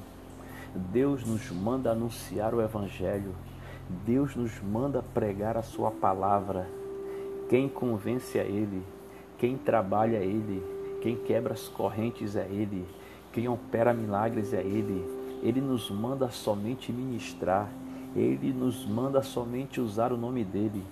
Deus 0.75 1.25
nos 1.25 1.51
manda 1.51 1.91
anunciar 1.91 2.55
o 2.55 2.63
Evangelho. 2.63 3.35
Deus 4.07 4.35
nos 4.35 4.61
manda 4.61 5.03
pregar 5.15 5.57
a 5.57 5.63
Sua 5.63 5.91
palavra. 5.91 6.67
Quem 7.49 7.69
convence 7.69 8.39
é 8.39 8.47
Ele. 8.47 8.83
Quem 9.39 9.57
trabalha 9.57 10.17
é 10.17 10.25
Ele. 10.25 10.63
Quem 11.03 11.17
quebra 11.17 11.53
as 11.53 11.69
correntes 11.69 12.37
é 12.37 12.47
Ele. 12.47 12.87
Quem 13.33 13.49
opera 13.49 13.93
milagres 13.93 14.53
é 14.53 14.61
Ele. 14.61 15.05
Ele 15.43 15.61
nos 15.61 15.91
manda 15.91 16.31
somente 16.31 16.93
ministrar. 16.93 17.69
Ele 18.15 18.53
nos 18.53 18.87
manda 18.87 19.23
somente 19.23 19.81
usar 19.81 20.13
o 20.13 20.17
nome 20.17 20.45
dEle. 20.45 20.83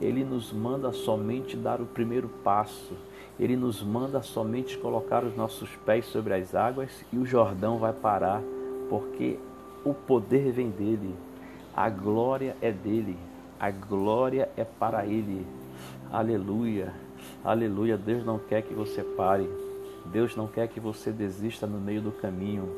Ele 0.00 0.24
nos 0.24 0.52
manda 0.52 0.92
somente 0.92 1.56
dar 1.56 1.80
o 1.80 1.86
primeiro 1.86 2.28
passo. 2.44 2.94
Ele 3.38 3.56
nos 3.56 3.82
manda 3.82 4.22
somente 4.22 4.78
colocar 4.78 5.24
os 5.24 5.36
nossos 5.36 5.70
pés 5.84 6.06
sobre 6.06 6.34
as 6.34 6.54
águas 6.54 7.04
e 7.12 7.18
o 7.18 7.26
Jordão 7.26 7.78
vai 7.78 7.92
parar, 7.92 8.42
porque 8.88 9.38
o 9.84 9.94
poder 9.94 10.52
vem 10.52 10.70
dele, 10.70 11.14
a 11.74 11.88
glória 11.88 12.56
é 12.60 12.72
dele, 12.72 13.16
a 13.58 13.70
glória 13.70 14.48
é 14.56 14.64
para 14.64 15.06
ele. 15.06 15.46
Aleluia, 16.10 16.92
aleluia. 17.44 17.96
Deus 17.96 18.24
não 18.24 18.38
quer 18.38 18.62
que 18.62 18.74
você 18.74 19.02
pare, 19.02 19.48
Deus 20.06 20.34
não 20.34 20.46
quer 20.46 20.68
que 20.68 20.80
você 20.80 21.12
desista 21.12 21.66
no 21.66 21.80
meio 21.80 22.02
do 22.02 22.12
caminho. 22.12 22.68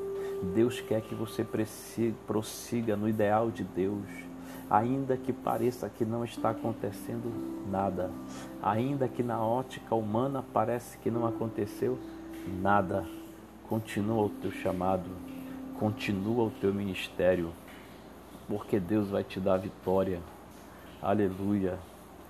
Deus 0.54 0.80
quer 0.80 1.02
que 1.02 1.14
você 1.14 1.46
prossiga 2.26 2.96
no 2.96 3.06
ideal 3.06 3.50
de 3.50 3.62
Deus 3.62 4.29
ainda 4.70 5.16
que 5.16 5.32
pareça 5.32 5.88
que 5.90 6.04
não 6.04 6.24
está 6.24 6.50
acontecendo 6.50 7.32
nada, 7.68 8.08
ainda 8.62 9.08
que 9.08 9.20
na 9.20 9.44
ótica 9.44 9.96
humana 9.96 10.44
parece 10.52 10.96
que 10.98 11.10
não 11.10 11.26
aconteceu 11.26 11.98
nada, 12.62 13.04
continua 13.68 14.26
o 14.26 14.28
teu 14.28 14.52
chamado, 14.52 15.10
continua 15.78 16.44
o 16.44 16.50
teu 16.50 16.72
ministério, 16.72 17.50
porque 18.46 18.78
Deus 18.78 19.08
vai 19.10 19.24
te 19.24 19.40
dar 19.40 19.56
vitória. 19.56 20.20
Aleluia. 21.02 21.78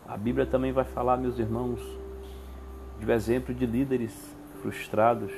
A 0.08 0.16
Bíblia 0.16 0.46
também 0.46 0.72
vai 0.72 0.84
falar, 0.84 1.18
meus 1.18 1.38
irmãos, 1.38 1.80
de 2.98 3.10
exemplo 3.10 3.54
de 3.54 3.66
líderes 3.66 4.34
frustrados. 4.62 5.32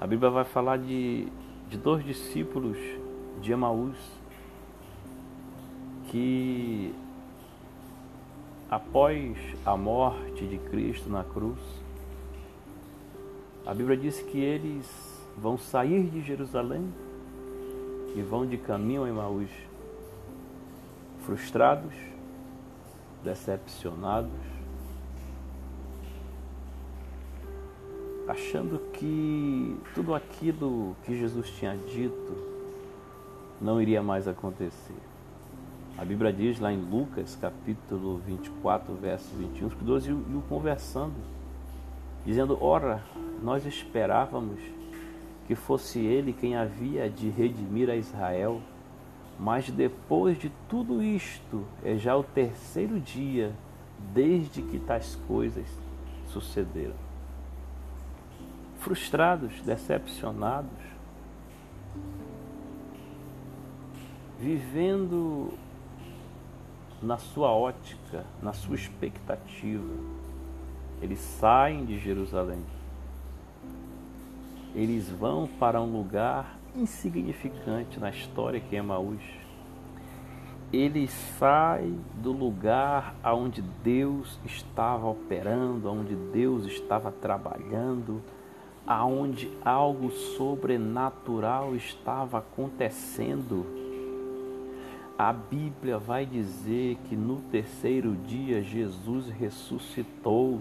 A 0.00 0.06
Bíblia 0.06 0.30
vai 0.30 0.44
falar 0.44 0.78
de, 0.78 1.28
de 1.68 1.76
dois 1.76 2.04
discípulos 2.04 2.76
de 3.40 3.52
Emaús 3.52 4.15
que 6.10 6.94
após 8.70 9.36
a 9.64 9.76
morte 9.76 10.46
de 10.46 10.58
Cristo 10.58 11.08
na 11.08 11.24
cruz, 11.24 11.58
a 13.64 13.74
Bíblia 13.74 13.96
diz 13.96 14.20
que 14.22 14.38
eles 14.38 14.86
vão 15.36 15.58
sair 15.58 16.08
de 16.08 16.20
Jerusalém 16.22 16.88
e 18.14 18.22
vão 18.22 18.46
de 18.46 18.56
caminho 18.56 19.04
a 19.04 19.08
Emaús, 19.08 19.50
frustrados, 21.24 21.94
decepcionados, 23.22 24.30
achando 28.28 28.78
que 28.92 29.76
tudo 29.94 30.14
aquilo 30.14 30.96
que 31.04 31.18
Jesus 31.18 31.50
tinha 31.50 31.76
dito 31.76 32.36
não 33.60 33.80
iria 33.80 34.02
mais 34.02 34.26
acontecer. 34.26 34.94
A 35.98 36.04
Bíblia 36.04 36.30
diz 36.30 36.60
lá 36.60 36.70
em 36.70 36.76
Lucas, 36.76 37.38
capítulo 37.40 38.18
24, 38.18 38.94
verso 38.96 39.34
21, 39.34 39.70
que 39.70 39.82
12 39.82 40.10
iam 40.10 40.42
conversando, 40.46 41.14
dizendo: 42.22 42.62
Ora, 42.62 43.02
nós 43.42 43.64
esperávamos 43.64 44.60
que 45.46 45.54
fosse 45.54 45.98
ele 46.00 46.34
quem 46.34 46.54
havia 46.54 47.08
de 47.08 47.30
redimir 47.30 47.88
a 47.88 47.96
Israel, 47.96 48.60
mas 49.40 49.70
depois 49.70 50.38
de 50.38 50.52
tudo 50.68 51.02
isto, 51.02 51.64
é 51.82 51.96
já 51.96 52.14
o 52.14 52.22
terceiro 52.22 53.00
dia 53.00 53.54
desde 54.12 54.60
que 54.60 54.78
tais 54.78 55.16
coisas 55.26 55.66
sucederam. 56.26 57.06
Frustrados, 58.80 59.62
decepcionados, 59.62 60.68
vivendo 64.38 65.54
na 67.06 67.18
sua 67.18 67.52
ótica, 67.52 68.24
na 68.42 68.52
sua 68.52 68.74
expectativa. 68.74 69.94
Eles 71.00 71.20
saem 71.20 71.84
de 71.84 72.00
Jerusalém. 72.00 72.64
Eles 74.74 75.08
vão 75.08 75.46
para 75.46 75.80
um 75.80 75.96
lugar 75.96 76.58
insignificante 76.74 78.00
na 78.00 78.10
história 78.10 78.58
que 78.58 78.74
é 78.74 78.80
Emaús. 78.80 79.22
Ele 80.72 81.06
sai 81.38 81.94
do 82.16 82.32
lugar 82.32 83.14
aonde 83.22 83.62
Deus 83.62 84.40
estava 84.44 85.06
operando, 85.06 85.88
aonde 85.88 86.16
Deus 86.16 86.66
estava 86.66 87.12
trabalhando, 87.12 88.20
aonde 88.84 89.48
algo 89.64 90.10
sobrenatural 90.10 91.76
estava 91.76 92.38
acontecendo. 92.38 93.85
A 95.18 95.32
Bíblia 95.32 95.96
vai 95.96 96.26
dizer 96.26 96.98
que 97.08 97.16
no 97.16 97.40
terceiro 97.40 98.14
dia 98.14 98.62
Jesus 98.62 99.30
ressuscitou. 99.30 100.60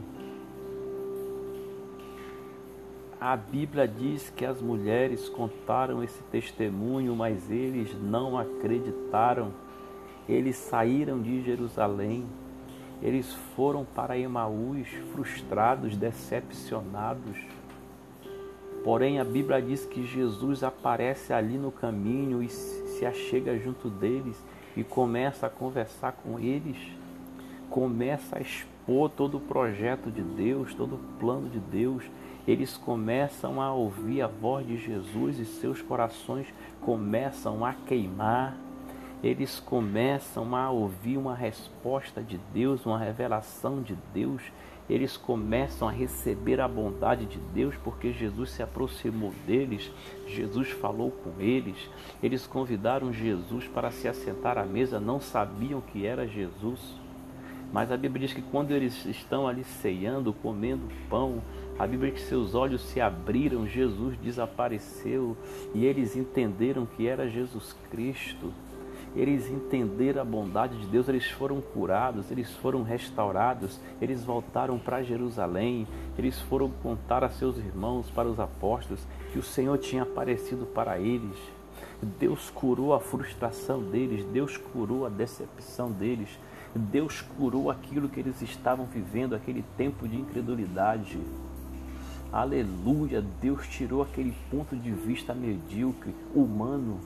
A 3.19 3.35
Bíblia 3.35 3.85
diz 3.85 4.29
que 4.29 4.45
as 4.45 4.61
mulheres 4.61 5.27
contaram 5.27 6.01
esse 6.01 6.23
testemunho, 6.31 7.13
mas 7.17 7.51
eles 7.51 7.93
não 8.01 8.37
acreditaram. 8.37 9.51
Eles 10.27 10.55
saíram 10.55 11.21
de 11.21 11.41
Jerusalém, 11.43 12.25
eles 13.01 13.33
foram 13.57 13.83
para 13.83 14.17
Emaús 14.17 14.87
frustrados, 15.11 15.97
decepcionados. 15.97 17.37
Porém, 18.85 19.19
a 19.19 19.25
Bíblia 19.25 19.61
diz 19.61 19.83
que 19.83 20.05
Jesus 20.05 20.63
aparece 20.63 21.33
ali 21.33 21.57
no 21.57 21.71
caminho 21.71 22.41
e 22.41 22.47
se 22.47 23.05
achega 23.05 23.59
junto 23.59 23.89
deles 23.89 24.41
e 24.77 24.83
começa 24.83 25.47
a 25.47 25.49
conversar 25.49 26.13
com 26.23 26.39
eles, 26.39 26.77
começa 27.69 28.37
a 28.37 28.41
expor 28.41 29.09
todo 29.09 29.35
o 29.35 29.41
projeto 29.41 30.09
de 30.09 30.21
Deus, 30.21 30.73
todo 30.73 30.95
o 30.95 31.19
plano 31.19 31.49
de 31.49 31.59
Deus 31.59 32.03
eles 32.47 32.77
começam 32.77 33.59
a 33.59 33.73
ouvir 33.73 34.21
a 34.21 34.27
voz 34.27 34.67
de 34.67 34.77
Jesus 34.77 35.39
e 35.39 35.45
seus 35.45 35.81
corações 35.81 36.47
começam 36.81 37.65
a 37.65 37.73
queimar. 37.73 38.55
Eles 39.23 39.59
começam 39.59 40.55
a 40.55 40.69
ouvir 40.69 41.17
uma 41.17 41.33
resposta 41.33 42.21
de 42.21 42.39
Deus, 42.53 42.85
uma 42.85 42.99
revelação 42.99 43.81
de 43.81 43.97
Deus. 44.13 44.43
Eles 44.89 45.17
começam 45.17 45.87
a 45.87 45.91
receber 45.91 46.61
a 46.61 46.67
bondade 46.67 47.25
de 47.25 47.39
Deus 47.53 47.75
porque 47.83 48.13
Jesus 48.13 48.51
se 48.51 48.61
aproximou 48.61 49.33
deles, 49.45 49.91
Jesus 50.27 50.69
falou 50.69 51.11
com 51.11 51.41
eles. 51.41 51.89
Eles 52.21 52.45
convidaram 52.45 53.11
Jesus 53.11 53.67
para 53.67 53.89
se 53.89 54.07
assentar 54.07 54.57
à 54.57 54.65
mesa, 54.65 54.99
não 54.99 55.19
sabiam 55.19 55.81
que 55.81 56.05
era 56.05 56.27
Jesus. 56.27 56.79
Mas 57.73 57.91
a 57.91 57.97
Bíblia 57.97 58.27
diz 58.27 58.33
que 58.33 58.41
quando 58.41 58.71
eles 58.71 59.05
estão 59.05 59.47
ali 59.47 59.63
ceando, 59.63 60.31
comendo 60.31 60.87
pão, 61.09 61.41
a 61.77 61.85
Bíblia 61.85 62.11
diz 62.11 62.21
que 62.21 62.29
seus 62.29 62.55
olhos 62.55 62.81
se 62.81 63.01
abriram, 63.01 63.67
Jesus 63.67 64.15
desapareceu 64.17 65.35
e 65.73 65.83
eles 65.83 66.15
entenderam 66.15 66.85
que 66.85 67.07
era 67.07 67.27
Jesus 67.27 67.75
Cristo. 67.89 68.53
Eles 69.15 69.49
entenderam 69.49 70.21
a 70.21 70.25
bondade 70.25 70.77
de 70.77 70.87
Deus, 70.87 71.07
eles 71.07 71.25
foram 71.31 71.61
curados, 71.61 72.29
eles 72.29 72.51
foram 72.51 72.83
restaurados, 72.83 73.79
eles 74.01 74.23
voltaram 74.23 74.77
para 74.77 75.03
Jerusalém, 75.03 75.87
eles 76.17 76.39
foram 76.41 76.69
contar 76.83 77.23
a 77.23 77.29
seus 77.29 77.57
irmãos, 77.57 78.11
para 78.11 78.27
os 78.27 78.39
apóstolos, 78.39 78.99
que 79.31 79.39
o 79.39 79.43
Senhor 79.43 79.77
tinha 79.77 80.03
aparecido 80.03 80.65
para 80.65 80.99
eles. 80.99 81.37
Deus 82.19 82.49
curou 82.49 82.93
a 82.93 82.99
frustração 82.99 83.81
deles, 83.81 84.25
Deus 84.25 84.57
curou 84.57 85.05
a 85.05 85.09
decepção 85.09 85.91
deles, 85.91 86.29
Deus 86.75 87.21
curou 87.21 87.71
aquilo 87.71 88.09
que 88.09 88.19
eles 88.19 88.41
estavam 88.41 88.85
vivendo, 88.85 89.33
aquele 89.33 89.63
tempo 89.77 90.07
de 90.07 90.17
incredulidade. 90.17 91.17
Aleluia, 92.33 93.23
Deus 93.41 93.65
tirou 93.67 94.01
aquele 94.01 94.35
ponto 94.51 94.75
de 94.75 94.91
vista 94.91 95.33
medíocre, 95.33 96.13
humano. 96.33 96.99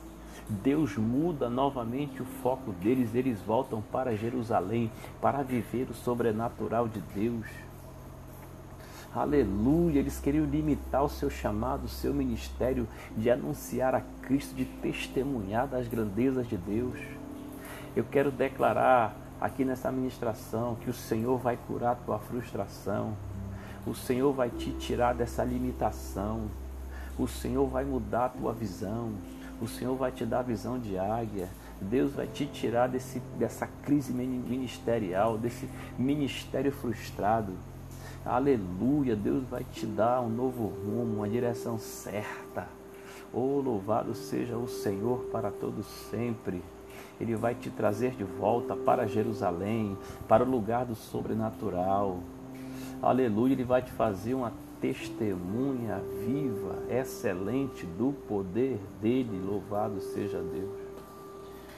Deus 0.49 0.97
muda 0.97 1.49
novamente 1.49 2.21
o 2.21 2.25
foco 2.25 2.71
deles, 2.73 3.13
eles 3.13 3.39
voltam 3.41 3.81
para 3.81 4.15
Jerusalém 4.15 4.91
para 5.21 5.43
viver 5.43 5.87
o 5.89 5.93
sobrenatural 5.93 6.87
de 6.87 6.99
Deus. 7.13 7.45
Aleluia, 9.13 9.99
eles 9.99 10.19
queriam 10.19 10.45
limitar 10.45 11.03
o 11.03 11.09
seu 11.09 11.29
chamado, 11.29 11.85
o 11.85 11.89
seu 11.89 12.13
ministério 12.13 12.87
de 13.15 13.29
anunciar 13.29 13.95
a 13.95 14.01
Cristo, 14.21 14.55
de 14.55 14.65
testemunhar 14.65 15.67
das 15.67 15.87
grandezas 15.87 16.47
de 16.47 16.57
Deus. 16.57 16.99
Eu 17.95 18.03
quero 18.03 18.31
declarar 18.31 19.15
aqui 19.39 19.63
nessa 19.63 19.91
ministração 19.91 20.75
que 20.75 20.89
o 20.89 20.93
Senhor 20.93 21.37
vai 21.37 21.57
curar 21.67 21.93
a 21.93 21.95
tua 21.95 22.19
frustração 22.19 23.15
o 23.85 23.95
Senhor 23.95 24.33
vai 24.33 24.49
te 24.49 24.71
tirar 24.73 25.13
dessa 25.13 25.43
limitação. 25.43 26.49
O 27.17 27.27
Senhor 27.27 27.67
vai 27.67 27.83
mudar 27.83 28.25
a 28.25 28.29
tua 28.29 28.53
visão. 28.53 29.13
O 29.61 29.67
Senhor 29.67 29.95
vai 29.95 30.11
te 30.11 30.25
dar 30.25 30.41
visão 30.41 30.79
de 30.79 30.97
águia. 30.97 31.49
Deus 31.81 32.13
vai 32.13 32.27
te 32.27 32.45
tirar 32.45 32.87
desse, 32.87 33.19
dessa 33.37 33.67
crise 33.83 34.11
ministerial, 34.13 35.37
desse 35.37 35.67
ministério 35.97 36.71
frustrado. 36.71 37.53
Aleluia, 38.25 39.15
Deus 39.15 39.43
vai 39.49 39.63
te 39.63 39.85
dar 39.85 40.21
um 40.21 40.29
novo 40.29 40.67
rumo, 40.67 41.17
uma 41.17 41.29
direção 41.29 41.79
certa. 41.79 42.67
Oh, 43.33 43.61
louvado 43.61 44.13
seja 44.13 44.57
o 44.57 44.67
Senhor 44.67 45.25
para 45.31 45.51
todos 45.51 45.85
sempre. 46.09 46.61
Ele 47.19 47.35
vai 47.35 47.53
te 47.53 47.69
trazer 47.69 48.11
de 48.11 48.23
volta 48.23 48.75
para 48.75 49.07
Jerusalém, 49.07 49.97
para 50.27 50.43
o 50.43 50.49
lugar 50.49 50.85
do 50.85 50.95
sobrenatural. 50.95 52.19
Aleluia, 53.01 53.53
Ele 53.53 53.63
vai 53.63 53.81
te 53.81 53.91
fazer 53.91 54.33
uma 54.33 54.51
testemunha 54.81 56.01
viva, 56.25 56.83
excelente 56.89 57.85
do 57.85 58.13
poder 58.27 58.79
dele. 59.01 59.39
Louvado 59.45 59.99
seja 59.99 60.41
Deus. 60.41 60.79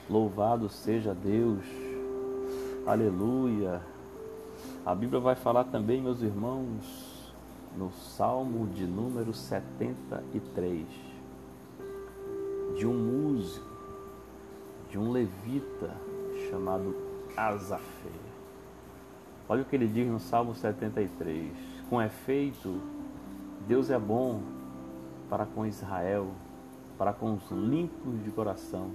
Louvado 0.10 0.70
seja 0.70 1.14
Deus. 1.14 1.64
Aleluia. 2.86 3.82
A 4.86 4.94
Bíblia 4.96 5.20
vai 5.20 5.36
falar 5.36 5.66
também, 5.66 6.02
meus 6.02 6.22
irmãos, 6.22 7.34
no 7.78 7.92
Salmo 7.92 8.68
de 8.68 8.86
número 8.86 9.34
73, 9.34 10.86
de 12.78 12.86
um 12.86 12.94
músico, 12.94 13.66
de 14.90 14.98
um 14.98 15.12
levita 15.12 15.96
chamado 16.50 16.96
Asafé. 17.38 18.10
Olha 19.48 19.62
o 19.62 19.66
que 19.66 19.76
ele 19.76 19.88
diz 19.88 20.08
no 20.08 20.20
Salmo 20.20 20.56
73. 20.56 21.81
Com 21.92 22.02
efeito, 22.02 22.80
Deus 23.68 23.90
é 23.90 24.00
bom 24.00 24.40
para 25.30 25.46
com 25.46 25.66
Israel, 25.66 26.30
para 26.98 27.12
com 27.12 27.34
os 27.34 27.52
limpos 27.52 28.24
de 28.24 28.32
coração. 28.32 28.92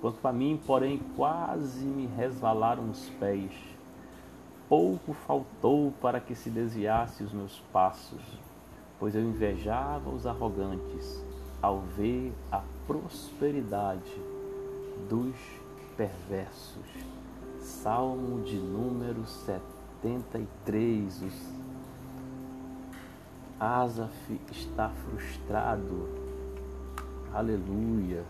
Quanto 0.00 0.20
para 0.20 0.32
mim, 0.32 0.60
porém, 0.64 1.00
quase 1.16 1.84
me 1.84 2.06
resvalaram 2.06 2.88
os 2.88 3.10
pés. 3.18 3.50
Pouco 4.68 5.12
faltou 5.12 5.92
para 6.00 6.20
que 6.20 6.36
se 6.36 6.50
desviasse 6.50 7.24
os 7.24 7.32
meus 7.32 7.58
passos, 7.72 8.22
pois 9.00 9.16
eu 9.16 9.22
invejava 9.22 10.08
os 10.08 10.24
arrogantes 10.24 11.20
ao 11.60 11.80
ver 11.80 12.32
a 12.52 12.62
prosperidade 12.86 14.22
dos 15.08 15.34
perversos. 15.96 16.86
Salmo 17.58 18.40
de 18.44 18.56
número 18.56 19.26
70. 19.26 19.80
73, 20.02 21.22
os 21.22 21.59
Asaf 23.60 24.40
está 24.50 24.88
frustrado. 24.88 26.08
Aleluia. 27.32 28.24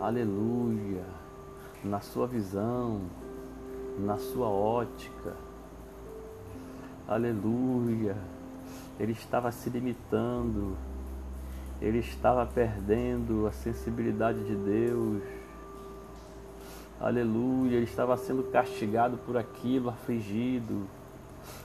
Aleluia. 0.00 1.04
Na 1.84 2.00
sua 2.00 2.26
visão, 2.26 3.02
na 3.98 4.16
sua 4.16 4.48
ótica. 4.48 5.36
Aleluia. 7.06 8.16
Ele 8.98 9.12
estava 9.12 9.52
se 9.52 9.68
limitando. 9.68 10.76
Ele 11.80 11.98
estava 11.98 12.46
perdendo 12.46 13.46
a 13.46 13.52
sensibilidade 13.52 14.42
de 14.44 14.56
Deus 14.56 15.22
Aleluia, 16.98 17.76
ele 17.76 17.84
estava 17.84 18.16
sendo 18.16 18.42
castigado 18.44 19.18
por 19.18 19.36
aquilo, 19.36 19.90
afligido. 19.90 20.86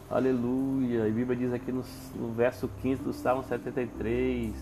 Aleluia. 0.09 1.07
E 1.07 1.09
a 1.09 1.13
Bíblia 1.13 1.35
diz 1.35 1.53
aqui 1.53 1.71
no, 1.71 1.83
no 2.15 2.33
verso 2.33 2.69
15 2.81 3.01
do 3.01 3.13
Salmo 3.13 3.43
73: 3.43 4.53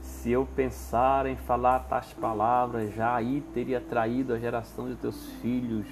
Se 0.00 0.30
eu 0.30 0.46
pensar 0.54 1.26
em 1.26 1.36
falar 1.36 1.80
tais 1.80 2.12
palavras, 2.12 2.94
já 2.94 3.14
aí 3.14 3.42
teria 3.54 3.80
traído 3.80 4.32
a 4.32 4.38
geração 4.38 4.88
de 4.88 4.96
teus 4.96 5.26
filhos. 5.40 5.86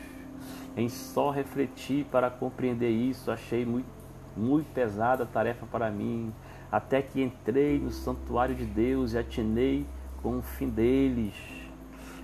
Em 0.77 0.89
só 0.89 1.31
refletir 1.31 2.07
para 2.07 2.31
compreender 2.31 2.91
isso, 2.91 3.31
achei 3.31 3.65
muito, 3.65 3.89
muito 4.37 4.73
pesada 4.73 5.25
a 5.25 5.27
tarefa 5.27 5.67
para 5.67 5.91
mim. 5.91 6.33
Até 6.71 7.03
que 7.03 7.23
entrei 7.23 7.79
no 7.79 7.91
santuário 7.91 8.55
de 8.55 8.65
Deus 8.65 9.13
e 9.13 9.19
atinei 9.19 9.87
com 10.23 10.39
o 10.39 10.43
fim 10.43 10.69
deles 10.69 11.60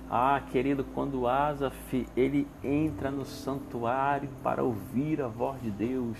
Ah, 0.09 0.41
querido, 0.51 0.85
quando 0.95 1.27
Asaf 1.27 2.07
ele 2.15 2.47
entra 2.63 3.11
no 3.11 3.25
santuário 3.25 4.29
para 4.41 4.63
ouvir 4.63 5.21
a 5.21 5.27
voz 5.27 5.61
de 5.61 5.69
Deus, 5.69 6.17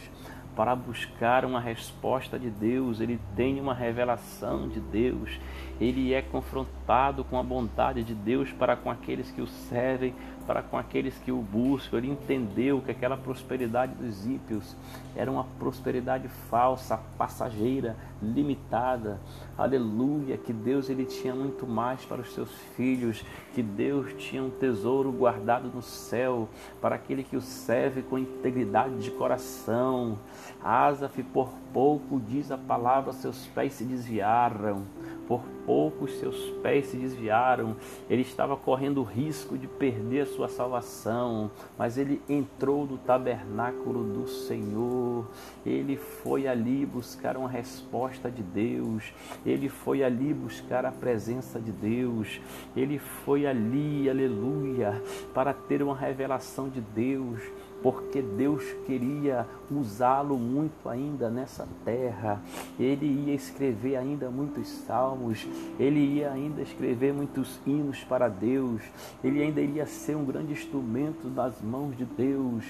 para 0.57 0.75
buscar 0.75 1.45
uma 1.45 1.61
resposta 1.61 2.37
de 2.37 2.49
Deus, 2.49 2.99
ele 2.99 3.17
tem 3.35 3.61
uma 3.61 3.73
revelação 3.73 4.67
de 4.67 4.79
Deus, 4.81 5.39
ele 5.79 6.13
é 6.13 6.21
confrontado 6.21 7.23
com 7.23 7.37
a 7.37 7.43
bondade 7.43 8.03
de 8.03 8.13
Deus 8.13 8.51
para 8.51 8.75
com 8.75 8.91
aqueles 8.91 9.31
que 9.31 9.41
o 9.41 9.47
servem, 9.47 10.13
para 10.47 10.63
com 10.63 10.77
aqueles 10.77 11.13
que 11.19 11.31
o 11.31 11.41
buscam. 11.41 11.97
Ele 11.97 12.09
entendeu 12.09 12.81
que 12.81 12.89
aquela 12.89 13.17
prosperidade 13.17 13.93
dos 13.93 14.25
ímpios 14.25 14.75
era 15.15 15.29
uma 15.29 15.43
prosperidade 15.59 16.27
falsa, 16.49 16.97
passageira, 17.17 17.97
limitada. 18.21 19.19
Aleluia, 19.57 20.37
que 20.37 20.53
Deus 20.53 20.89
ele 20.89 21.05
tinha 21.05 21.35
muito 21.35 21.67
mais 21.67 22.05
para 22.05 22.21
os 22.21 22.33
seus 22.33 22.51
filhos, 22.75 23.25
que 23.53 23.61
Deus 23.61 24.13
tinha 24.17 24.41
um 24.41 24.49
tesouro 24.49 25.11
guardado 25.11 25.69
no 25.73 25.81
céu 25.81 26.47
para 26.81 26.95
aquele 26.95 27.23
que 27.23 27.35
o 27.35 27.41
serve 27.41 28.01
com 28.01 28.17
integridade 28.17 28.97
de 28.99 29.11
coração. 29.11 30.17
Asaf 30.63 31.21
por 31.23 31.49
pouco 31.73 32.19
diz 32.19 32.51
a 32.51 32.57
palavra, 32.57 33.11
seus 33.11 33.45
pés 33.47 33.73
se 33.73 33.83
desviaram 33.83 34.85
por 35.27 35.41
pouco 35.65 36.07
seus 36.07 36.37
pés 36.61 36.87
se 36.87 36.97
desviaram, 36.97 37.75
ele 38.09 38.21
estava 38.21 38.55
correndo 38.55 39.01
o 39.01 39.03
risco 39.03 39.57
de 39.57 39.67
perder 39.67 40.21
a 40.21 40.25
sua 40.25 40.47
salvação, 40.47 41.51
mas 41.77 41.97
ele 41.97 42.21
entrou 42.29 42.85
no 42.85 42.97
tabernáculo 42.97 44.03
do 44.03 44.27
Senhor, 44.27 45.27
ele 45.65 45.97
foi 45.97 46.47
ali 46.47 46.85
buscar 46.85 47.35
uma 47.35 47.49
resposta 47.49 48.31
de 48.31 48.41
Deus, 48.41 49.13
ele 49.45 49.67
foi 49.67 50.03
ali 50.03 50.33
buscar 50.33 50.85
a 50.85 50.91
presença 50.91 51.59
de 51.59 51.71
Deus, 51.71 52.39
ele 52.75 52.97
foi 52.97 53.45
ali, 53.45 54.09
aleluia, 54.09 55.01
para 55.33 55.53
ter 55.53 55.83
uma 55.83 55.95
revelação 55.95 56.69
de 56.69 56.79
Deus 56.79 57.41
porque 57.89 58.21
Deus 58.21 58.65
queria 58.85 59.47
usá-lo 59.71 60.37
muito 60.37 60.89
ainda 60.89 61.29
nessa 61.29 61.65
terra. 61.85 62.41
Ele 62.77 63.05
ia 63.05 63.33
escrever 63.33 63.95
ainda 63.95 64.29
muitos 64.29 64.67
salmos, 64.67 65.47
ele 65.79 66.01
ia 66.01 66.29
ainda 66.29 66.61
escrever 66.61 67.13
muitos 67.13 67.57
hinos 67.65 68.03
para 68.03 68.27
Deus, 68.27 68.81
ele 69.23 69.41
ainda 69.41 69.61
iria 69.61 69.85
ser 69.85 70.17
um 70.17 70.25
grande 70.25 70.51
instrumento 70.51 71.29
nas 71.29 71.61
mãos 71.61 71.95
de 71.95 72.03
Deus. 72.03 72.65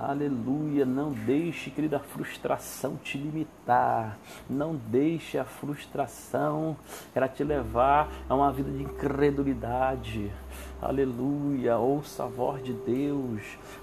Aleluia! 0.00 0.84
Não 0.84 1.12
deixe, 1.12 1.70
querida, 1.70 1.98
a 1.98 2.00
frustração 2.00 2.96
te 2.96 3.16
limitar, 3.16 4.18
não 4.50 4.74
deixe 4.74 5.38
a 5.38 5.44
frustração 5.44 6.76
ela 7.14 7.28
te 7.28 7.44
levar 7.44 8.08
a 8.28 8.34
uma 8.34 8.50
vida 8.50 8.72
de 8.72 8.82
incredulidade. 8.82 10.32
Aleluia! 10.80 11.78
Ouça 11.78 12.24
a 12.24 12.26
voz 12.26 12.62
de 12.62 12.74
Deus, 12.74 13.40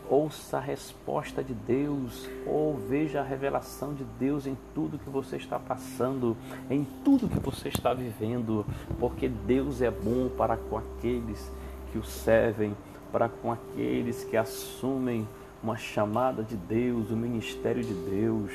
ouça 0.08 0.58
a 0.58 0.60
resposta 0.60 1.43
de 1.43 1.51
Deus, 1.51 2.29
ou 2.45 2.77
veja 2.77 3.19
a 3.19 3.23
revelação 3.23 3.95
de 3.95 4.03
Deus 4.19 4.45
em 4.45 4.56
tudo 4.75 4.99
que 4.99 5.10
você 5.10 5.38
está 5.38 5.58
passando, 5.58 6.38
em 6.69 6.86
tudo 7.03 7.27
que 7.27 7.39
você 7.39 7.69
está 7.69 7.95
vivendo, 7.95 8.63
porque 8.99 9.27
Deus 9.27 9.82
é 9.82 9.89
bom 9.89 10.29
para 10.38 10.56
com 10.56 10.77
aqueles 10.77 11.51
que 11.91 11.97
o 11.97 12.03
servem, 12.03 12.77
para 13.12 13.27
com 13.27 13.51
aqueles 13.51 14.23
que 14.23 14.38
assumem 14.38 15.27
uma 15.63 15.77
chamada 15.77 16.43
de 16.43 16.56
Deus, 16.56 17.10
o 17.10 17.17
ministério 17.17 17.84
de 17.84 17.93
Deus. 17.93 18.51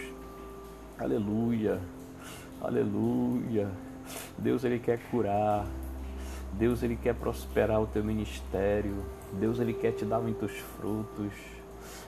Aleluia! 0.96 1.80
Aleluia! 2.60 3.68
Deus 4.38 4.62
ele 4.62 4.78
quer 4.78 5.00
curar, 5.10 5.66
Deus 6.58 6.82
ele 6.82 6.96
quer 6.96 7.14
prosperar 7.14 7.80
o 7.80 7.86
teu 7.86 8.02
ministério. 8.02 8.96
Deus 9.34 9.60
ele 9.60 9.72
quer 9.72 9.92
te 9.92 10.04
dar 10.04 10.18
muitos 10.18 10.50
frutos. 10.52 11.32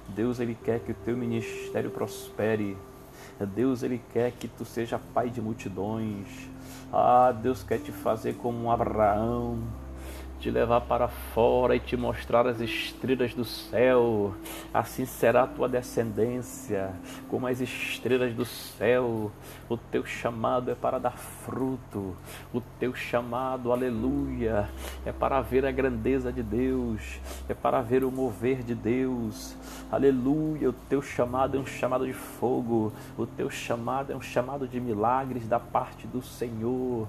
Deus 0.09 0.41
ele 0.41 0.57
quer 0.57 0.81
que 0.81 0.91
o 0.91 0.97
teu 1.05 1.17
ministério 1.17 1.91
prospere. 1.91 2.77
Deus 3.55 3.83
ele 3.83 4.03
quer 4.13 4.33
que 4.33 4.49
tu 4.49 4.65
seja 4.65 5.01
pai 5.15 5.31
de 5.31 5.41
multidões. 5.41 6.27
Ah, 6.93 7.33
Deus 7.33 7.63
quer 7.63 7.79
te 7.79 7.93
fazer 7.93 8.35
como 8.35 8.65
um 8.65 8.71
Abraão 8.71 9.59
te 10.41 10.51
levar 10.51 10.81
para 10.81 11.07
fora 11.07 11.77
e 11.77 11.81
te 11.81 11.97
mostrar 11.97 12.47
as 12.47 12.61
estrelas 12.61 13.35
do 13.35 13.45
céu. 13.45 14.35
Assim 14.73 15.05
será 15.05 15.43
a 15.43 15.47
tua 15.47 15.69
descendência, 15.69 16.93
como 17.29 17.47
as 17.47 17.61
estrelas 17.61 18.33
do 18.35 18.47
céu. 18.47 19.31
O 19.69 19.77
teu 19.77 20.05
chamado 20.05 20.71
é 20.71 20.75
para 20.75 20.99
dar 20.99 21.19
fruto. 21.19 22.17
O 22.55 22.61
teu 22.79 22.95
chamado, 22.95 23.71
aleluia, 23.71 24.69
é 25.05 25.13
para 25.13 25.43
ver 25.43 25.67
a 25.67 25.71
grandeza 25.71 26.33
de 26.33 26.43
Deus, 26.43 27.21
é 27.49 27.53
para 27.55 27.83
ver 27.83 28.03
o 28.03 28.11
mover 28.11 28.63
de 28.63 28.75
Deus. 28.75 29.55
Aleluia, 29.93 30.71
o 30.71 30.73
teu 30.73 31.03
chamado 31.03 31.59
é 31.59 31.61
um 31.61 31.67
chamado 31.67 32.07
de 32.07 32.15
fogo. 32.15 32.93
O 33.19 33.27
teu 33.27 33.51
chamado 33.51 34.13
é 34.13 34.17
um 34.17 34.23
chamado 34.23 34.67
de 34.67 34.81
milagres 34.81 35.47
da 35.47 35.61
parte 35.61 36.07
do 36.07 36.23
Senhor. 36.23 37.07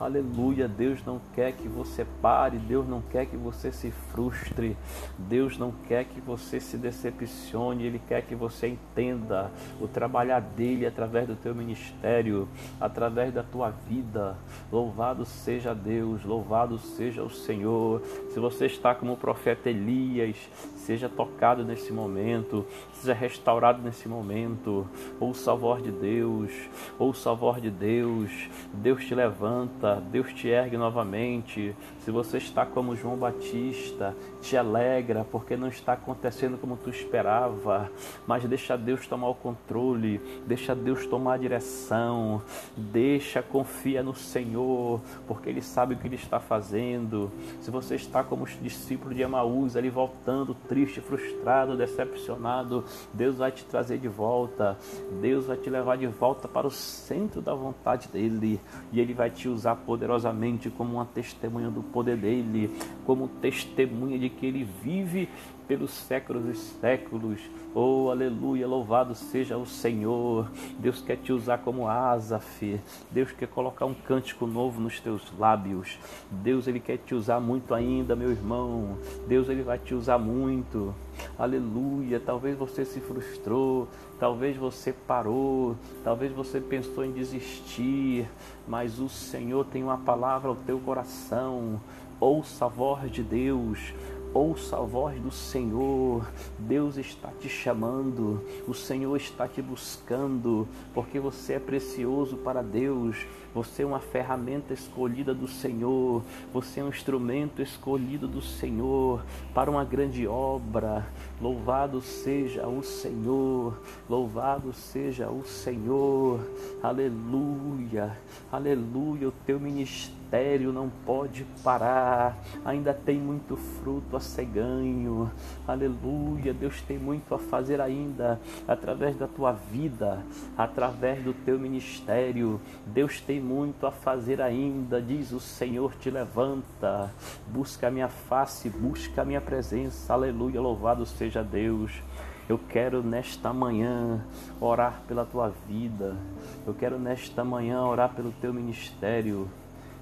Aleluia, 0.00 0.66
Deus 0.66 1.04
não 1.04 1.20
quer 1.34 1.52
que 1.52 1.68
você 1.68 2.06
pare, 2.22 2.56
Deus 2.56 2.88
não 2.88 3.02
quer 3.02 3.26
que 3.26 3.36
você 3.36 3.70
se 3.70 3.90
frustre, 3.90 4.74
Deus 5.18 5.58
não 5.58 5.72
quer 5.72 6.06
que 6.06 6.22
você 6.22 6.58
se 6.58 6.78
decepcione, 6.78 7.84
Ele 7.84 8.00
quer 8.08 8.22
que 8.22 8.34
você 8.34 8.68
entenda 8.68 9.50
o 9.78 9.86
trabalhar 9.86 10.40
dele 10.40 10.86
através 10.86 11.26
do 11.26 11.36
teu 11.36 11.54
ministério, 11.54 12.48
através 12.80 13.30
da 13.34 13.42
tua 13.42 13.68
vida. 13.68 14.38
Louvado 14.72 15.26
seja 15.26 15.74
Deus, 15.74 16.24
louvado 16.24 16.78
seja 16.78 17.22
o 17.22 17.28
Senhor. 17.28 18.00
Se 18.30 18.40
você 18.40 18.64
está 18.64 18.94
como 18.94 19.12
o 19.12 19.18
profeta 19.18 19.68
Elias, 19.68 20.48
seja 20.76 21.10
tocado 21.10 21.62
nesse 21.62 21.92
momento, 21.92 22.64
seja 22.94 23.12
restaurado 23.12 23.82
nesse 23.82 24.08
momento. 24.08 24.86
Ouça 25.20 25.52
a 25.52 25.54
voz 25.54 25.82
de 25.82 25.90
Deus, 25.90 26.50
ouça 26.98 27.32
a 27.32 27.34
voz 27.34 27.60
de 27.60 27.70
Deus. 27.70 28.48
Deus 28.72 29.04
te 29.04 29.14
levanta 29.14 29.89
Deus 29.96 30.32
te 30.32 30.48
ergue 30.48 30.76
novamente. 30.76 31.74
Se 32.00 32.10
você 32.10 32.38
está 32.38 32.64
como 32.64 32.96
João 32.96 33.16
Batista, 33.16 34.14
te 34.40 34.56
alegra 34.56 35.24
porque 35.30 35.56
não 35.56 35.68
está 35.68 35.94
acontecendo 35.94 36.58
como 36.58 36.76
tu 36.76 36.90
esperava, 36.90 37.90
mas 38.26 38.44
deixa 38.44 38.76
Deus 38.76 39.06
tomar 39.06 39.28
o 39.28 39.34
controle, 39.34 40.20
deixa 40.46 40.74
Deus 40.74 41.06
tomar 41.06 41.34
a 41.34 41.38
direção, 41.38 42.42
deixa, 42.76 43.42
confia 43.42 44.02
no 44.02 44.14
Senhor, 44.14 45.00
porque 45.26 45.48
Ele 45.48 45.62
sabe 45.62 45.94
o 45.94 45.98
que 45.98 46.06
Ele 46.06 46.16
está 46.16 46.40
fazendo. 46.40 47.30
Se 47.60 47.70
você 47.70 47.94
está 47.94 48.22
como 48.22 48.44
os 48.44 48.58
discípulos 48.62 49.16
de 49.16 49.22
Emaús, 49.22 49.76
ali 49.76 49.90
voltando, 49.90 50.54
triste, 50.68 51.00
frustrado, 51.00 51.76
decepcionado, 51.76 52.84
Deus 53.12 53.36
vai 53.36 53.52
te 53.52 53.64
trazer 53.64 53.98
de 53.98 54.08
volta, 54.08 54.78
Deus 55.20 55.46
vai 55.46 55.56
te 55.56 55.68
levar 55.68 55.96
de 55.96 56.06
volta 56.06 56.48
para 56.48 56.66
o 56.66 56.70
centro 56.70 57.40
da 57.40 57.54
vontade 57.54 58.08
dEle, 58.08 58.60
e 58.92 59.00
Ele 59.00 59.14
vai 59.14 59.30
te 59.30 59.48
usar 59.48 59.76
poderosamente 59.84 60.70
como 60.70 60.94
uma 60.94 61.04
testemunha 61.04 61.70
do 61.70 61.82
poder 61.82 62.16
dEle, 62.16 62.70
como 63.04 63.28
testemunha 63.28 64.18
de 64.18 64.28
que 64.28 64.46
Ele 64.46 64.66
vive 64.82 65.28
pelos 65.70 65.92
séculos 65.92 66.46
e 66.46 66.80
séculos. 66.80 67.38
Oh, 67.72 68.08
aleluia, 68.10 68.66
louvado 68.66 69.14
seja 69.14 69.56
o 69.56 69.64
Senhor. 69.64 70.50
Deus 70.80 71.00
quer 71.00 71.16
te 71.16 71.32
usar 71.32 71.58
como 71.58 71.86
Asaf. 71.86 72.80
Deus 73.08 73.30
quer 73.30 73.46
colocar 73.46 73.86
um 73.86 73.94
cântico 73.94 74.48
novo 74.48 74.80
nos 74.80 74.98
teus 74.98 75.32
lábios. 75.38 75.96
Deus 76.28 76.66
ele 76.66 76.80
quer 76.80 76.98
te 76.98 77.14
usar 77.14 77.38
muito 77.38 77.72
ainda, 77.72 78.16
meu 78.16 78.32
irmão. 78.32 78.98
Deus 79.28 79.48
ele 79.48 79.62
vai 79.62 79.78
te 79.78 79.94
usar 79.94 80.18
muito. 80.18 80.92
Aleluia. 81.38 82.18
Talvez 82.18 82.58
você 82.58 82.84
se 82.84 82.98
frustrou, 82.98 83.86
talvez 84.18 84.56
você 84.56 84.92
parou, 84.92 85.76
talvez 86.02 86.32
você 86.32 86.60
pensou 86.60 87.04
em 87.04 87.12
desistir, 87.12 88.28
mas 88.66 88.98
o 88.98 89.08
Senhor 89.08 89.64
tem 89.66 89.84
uma 89.84 89.98
palavra 89.98 90.48
ao 90.48 90.56
teu 90.56 90.80
coração. 90.80 91.80
Ouça 92.18 92.64
a 92.64 92.68
voz 92.68 93.08
de 93.08 93.22
Deus. 93.22 93.94
Ouça 94.32 94.76
a 94.76 94.80
voz 94.80 95.20
do 95.20 95.32
Senhor. 95.32 96.24
Deus 96.56 96.96
está 96.96 97.30
te 97.40 97.48
chamando. 97.48 98.40
O 98.68 98.72
Senhor 98.72 99.16
está 99.16 99.48
te 99.48 99.60
buscando, 99.60 100.68
porque 100.94 101.18
você 101.18 101.54
é 101.54 101.58
precioso 101.58 102.36
para 102.36 102.62
Deus. 102.62 103.26
Você 103.52 103.82
é 103.82 103.86
uma 103.86 103.98
ferramenta 103.98 104.72
escolhida 104.72 105.34
do 105.34 105.48
Senhor. 105.48 106.22
Você 106.52 106.78
é 106.78 106.84
um 106.84 106.88
instrumento 106.90 107.60
escolhido 107.60 108.28
do 108.28 108.40
Senhor 108.40 109.24
para 109.52 109.68
uma 109.68 109.84
grande 109.84 110.28
obra. 110.28 111.04
Louvado 111.40 112.00
seja 112.00 112.68
o 112.68 112.84
Senhor. 112.84 113.80
Louvado 114.08 114.72
seja 114.72 115.28
o 115.28 115.44
Senhor. 115.44 116.38
Aleluia. 116.80 118.16
Aleluia. 118.52 119.26
O 119.26 119.32
teu 119.44 119.58
ministério 119.58 120.19
ministério 120.30 120.72
não 120.72 120.88
pode 121.04 121.44
parar, 121.64 122.38
ainda 122.64 122.94
tem 122.94 123.18
muito 123.18 123.56
fruto 123.56 124.16
a 124.16 124.20
ser 124.20 124.44
ganho. 124.44 125.28
Aleluia, 125.66 126.54
Deus 126.54 126.80
tem 126.82 126.96
muito 126.96 127.34
a 127.34 127.38
fazer 127.38 127.80
ainda 127.80 128.40
através 128.68 129.16
da 129.16 129.26
tua 129.26 129.50
vida, 129.50 130.22
através 130.56 131.20
do 131.24 131.34
teu 131.34 131.58
ministério. 131.58 132.60
Deus 132.86 133.20
tem 133.20 133.40
muito 133.40 133.84
a 133.86 133.90
fazer 133.90 134.40
ainda, 134.40 135.02
diz 135.02 135.32
o 135.32 135.40
Senhor, 135.40 135.96
te 135.96 136.10
levanta, 136.10 137.10
busca 137.48 137.88
a 137.88 137.90
minha 137.90 138.08
face, 138.08 138.70
busca 138.70 139.22
a 139.22 139.24
minha 139.24 139.40
presença. 139.40 140.12
Aleluia, 140.12 140.60
louvado 140.60 141.04
seja 141.04 141.42
Deus. 141.42 142.00
Eu 142.48 142.58
quero 142.68 143.02
nesta 143.02 143.52
manhã 143.52 144.24
orar 144.60 145.02
pela 145.08 145.24
tua 145.24 145.52
vida. 145.68 146.16
Eu 146.64 146.74
quero 146.74 146.98
nesta 147.00 147.44
manhã 147.44 147.82
orar 147.82 148.12
pelo 148.14 148.32
teu 148.40 148.52
ministério. 148.52 149.48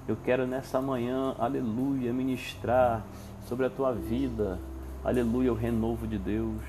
Eu 0.09 0.17
quero 0.25 0.47
nessa 0.47 0.81
manhã, 0.81 1.35
aleluia, 1.37 2.11
ministrar 2.11 3.05
sobre 3.47 3.67
a 3.67 3.69
tua 3.69 3.93
vida. 3.93 4.57
Aleluia, 5.03 5.53
o 5.53 5.55
renovo 5.55 6.07
de 6.07 6.17
Deus. 6.17 6.63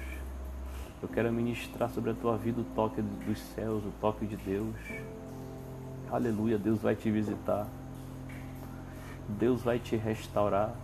Eu 1.03 1.09
quero 1.09 1.33
ministrar 1.33 1.88
sobre 1.88 2.11
a 2.11 2.14
tua 2.14 2.37
vida 2.37 2.61
o 2.61 2.64
toque 2.74 3.00
dos 3.00 3.38
céus, 3.55 3.83
o 3.83 3.90
toque 3.98 4.26
de 4.26 4.37
Deus. 4.37 4.76
Aleluia, 6.12 6.59
Deus 6.59 6.83
vai 6.83 6.94
te 6.94 7.11
visitar. 7.11 7.66
Deus 9.26 9.62
vai 9.62 9.79
te 9.79 9.96
restaurar. 9.96 10.74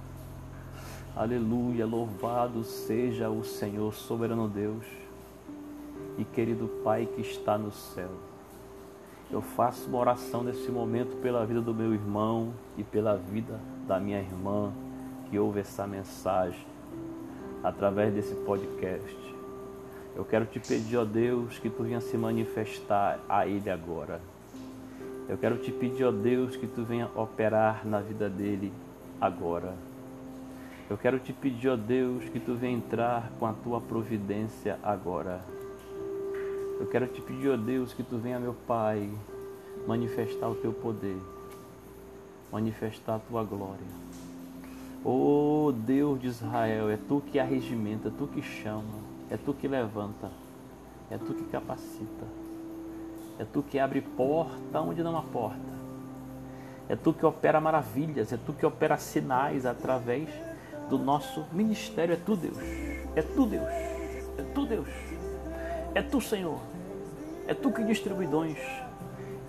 Aleluia, 1.15 1.85
louvado 1.85 2.65
seja 2.65 3.29
o 3.29 3.45
Senhor, 3.45 3.93
soberano 3.93 4.49
Deus 4.49 4.87
e 6.17 6.25
querido 6.25 6.69
Pai 6.83 7.05
que 7.05 7.21
está 7.21 7.59
no 7.59 7.71
céu. 7.71 8.13
Eu 9.29 9.43
faço 9.43 9.89
uma 9.89 9.99
oração 9.99 10.45
nesse 10.45 10.71
momento 10.71 11.17
pela 11.17 11.45
vida 11.45 11.61
do 11.61 11.75
meu 11.75 11.93
irmão 11.93 12.53
e 12.79 12.85
pela 12.85 13.17
vida 13.17 13.59
da 13.87 13.99
minha 13.99 14.21
irmã 14.21 14.73
que 15.29 15.37
ouve 15.37 15.61
essa 15.61 15.85
mensagem 15.85 16.65
através 17.63 18.15
desse 18.15 18.37
podcast. 18.37 19.35
Eu 20.15 20.25
quero 20.25 20.47
te 20.47 20.61
pedir, 20.61 20.97
ó 20.97 21.05
Deus, 21.05 21.59
que 21.59 21.69
tu 21.69 21.83
venha 21.83 22.01
se 22.01 22.17
manifestar 22.17 23.19
a 23.29 23.47
ele 23.49 23.69
agora. 23.69 24.21
Eu 25.29 25.37
quero 25.37 25.59
te 25.59 25.73
pedir, 25.73 26.05
ó 26.05 26.13
Deus, 26.13 26.55
que 26.55 26.69
tu 26.69 26.85
venha 26.85 27.11
operar 27.17 27.85
na 27.85 28.01
vida 28.01 28.31
dele 28.31 28.73
agora. 29.21 29.75
Eu 30.89 30.97
quero 30.97 31.19
te 31.19 31.33
pedir, 31.33 31.69
ó 31.69 31.77
Deus, 31.77 32.29
que 32.29 32.39
tu 32.39 32.55
venha 32.55 32.77
entrar 32.77 33.33
com 33.41 33.47
a 33.47 33.53
tua 33.53 33.81
providência 33.81 34.79
agora. 34.85 35.41
Eu 36.79 36.87
quero 36.87 37.07
te 37.07 37.21
pedir, 37.21 37.51
ó 37.51 37.57
Deus, 37.57 37.93
que 37.93 38.03
tu 38.03 38.19
venha, 38.19 38.39
meu 38.39 38.55
Pai, 38.67 39.11
manifestar 39.87 40.49
o 40.49 40.55
teu 40.55 40.73
poder, 40.73 41.17
manifestar 42.53 43.17
a 43.17 43.19
tua 43.19 43.43
glória. 43.45 44.07
Ó 45.05 45.73
Deus 45.73 46.21
de 46.21 46.27
Israel, 46.27 46.91
é 46.91 46.97
tu 46.97 47.21
que 47.21 47.39
arregimenta, 47.39 48.09
é 48.09 48.13
tu 48.17 48.27
que 48.27 48.43
chama, 48.43 48.99
é 49.31 49.37
tu 49.37 49.55
que 49.55 49.69
levanta, 49.69 50.31
é 51.11 51.17
tu 51.17 51.33
que 51.33 51.45
capacita, 51.45 52.27
é 53.39 53.45
tu 53.45 53.63
que 53.63 53.79
abre 53.79 54.01
porta 54.01 54.81
onde 54.81 55.03
não 55.03 55.17
há 55.17 55.23
porta, 55.23 55.77
é 56.89 56.97
tu 56.97 57.13
que 57.13 57.25
opera 57.25 57.61
maravilhas, 57.61 58.33
é 58.33 58.37
tu 58.37 58.53
que 58.53 58.67
opera 58.67 58.97
sinais 58.97 59.65
através 59.67 60.29
do 60.89 60.99
nosso 60.99 61.45
ministério. 61.53 62.15
É 62.15 62.17
tu, 62.17 62.37
Deus. 62.37 62.59
É 63.15 63.23
tu, 63.23 63.47
Deus. 63.47 63.69
É 64.39 64.43
tu, 64.55 64.67
Deus. 64.67 65.16
É 65.97 66.03
tu, 66.03 66.21
Senhor. 66.21 66.61
É 67.49 67.55
tu 67.55 67.73
que 67.73 67.83
distribui 67.83 68.27
dons. 68.27 68.59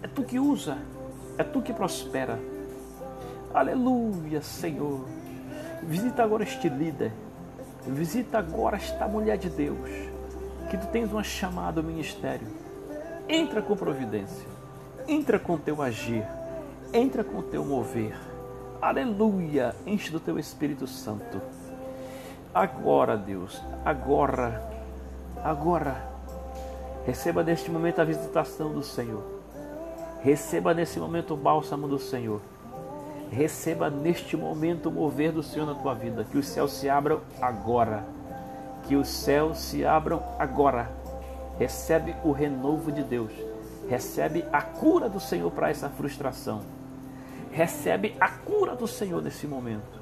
É 0.01 0.07
tu 0.07 0.23
que 0.23 0.39
usa. 0.39 0.77
É 1.37 1.43
tu 1.43 1.61
que 1.61 1.73
prospera. 1.73 2.39
Aleluia, 3.53 4.41
Senhor. 4.41 5.05
Visita 5.83 6.23
agora 6.23 6.43
este 6.43 6.69
líder. 6.69 7.11
Visita 7.85 8.37
agora 8.37 8.77
esta 8.77 9.09
mulher 9.09 9.37
de 9.37 9.49
Deus. 9.49 9.89
Que 10.69 10.77
tu 10.77 10.87
tens 10.87 11.11
uma 11.11 11.21
chamada 11.21 11.81
ao 11.81 11.85
ministério. 11.85 12.47
Entra 13.27 13.61
com 13.61 13.75
providência. 13.75 14.47
Entra 15.05 15.37
com 15.37 15.57
teu 15.57 15.81
agir. 15.81 16.25
Entra 16.93 17.25
com 17.25 17.41
teu 17.41 17.65
mover 17.65 18.17
Aleluia! 18.81 19.75
Enche 19.85 20.11
do 20.11 20.19
teu 20.21 20.39
Espírito 20.39 20.87
Santo. 20.87 21.41
Agora, 22.53 23.17
Deus, 23.17 23.61
agora, 23.83 24.63
agora, 25.43 26.16
receba 27.07 27.41
neste 27.41 27.71
momento 27.71 27.99
a 27.99 28.05
visitação 28.05 28.71
do 28.71 28.83
Senhor. 28.83 29.23
Receba 30.21 30.71
nesse 30.75 30.99
momento 30.99 31.33
o 31.33 31.37
bálsamo 31.37 31.87
do 31.87 31.97
Senhor. 31.97 32.39
Receba 33.31 33.89
neste 33.89 34.37
momento 34.37 34.89
o 34.89 34.91
mover 34.91 35.31
do 35.31 35.41
Senhor 35.41 35.65
na 35.65 35.73
tua 35.73 35.95
vida. 35.95 36.23
Que 36.23 36.37
os 36.37 36.47
céus 36.47 36.73
se 36.73 36.87
abram 36.87 37.21
agora. 37.41 38.05
Que 38.83 38.95
os 38.95 39.07
céus 39.07 39.57
se 39.57 39.83
abram 39.83 40.21
agora. 40.37 40.91
Recebe 41.57 42.15
o 42.23 42.31
renovo 42.31 42.91
de 42.91 43.01
Deus. 43.01 43.31
Recebe 43.89 44.45
a 44.53 44.61
cura 44.61 45.09
do 45.09 45.19
Senhor 45.19 45.49
para 45.49 45.71
essa 45.71 45.89
frustração 45.89 46.77
recebe 47.57 48.15
a 48.19 48.29
cura 48.29 48.75
do 48.75 48.87
Senhor 48.87 49.19
nesse 49.19 49.47
momento. 49.47 49.99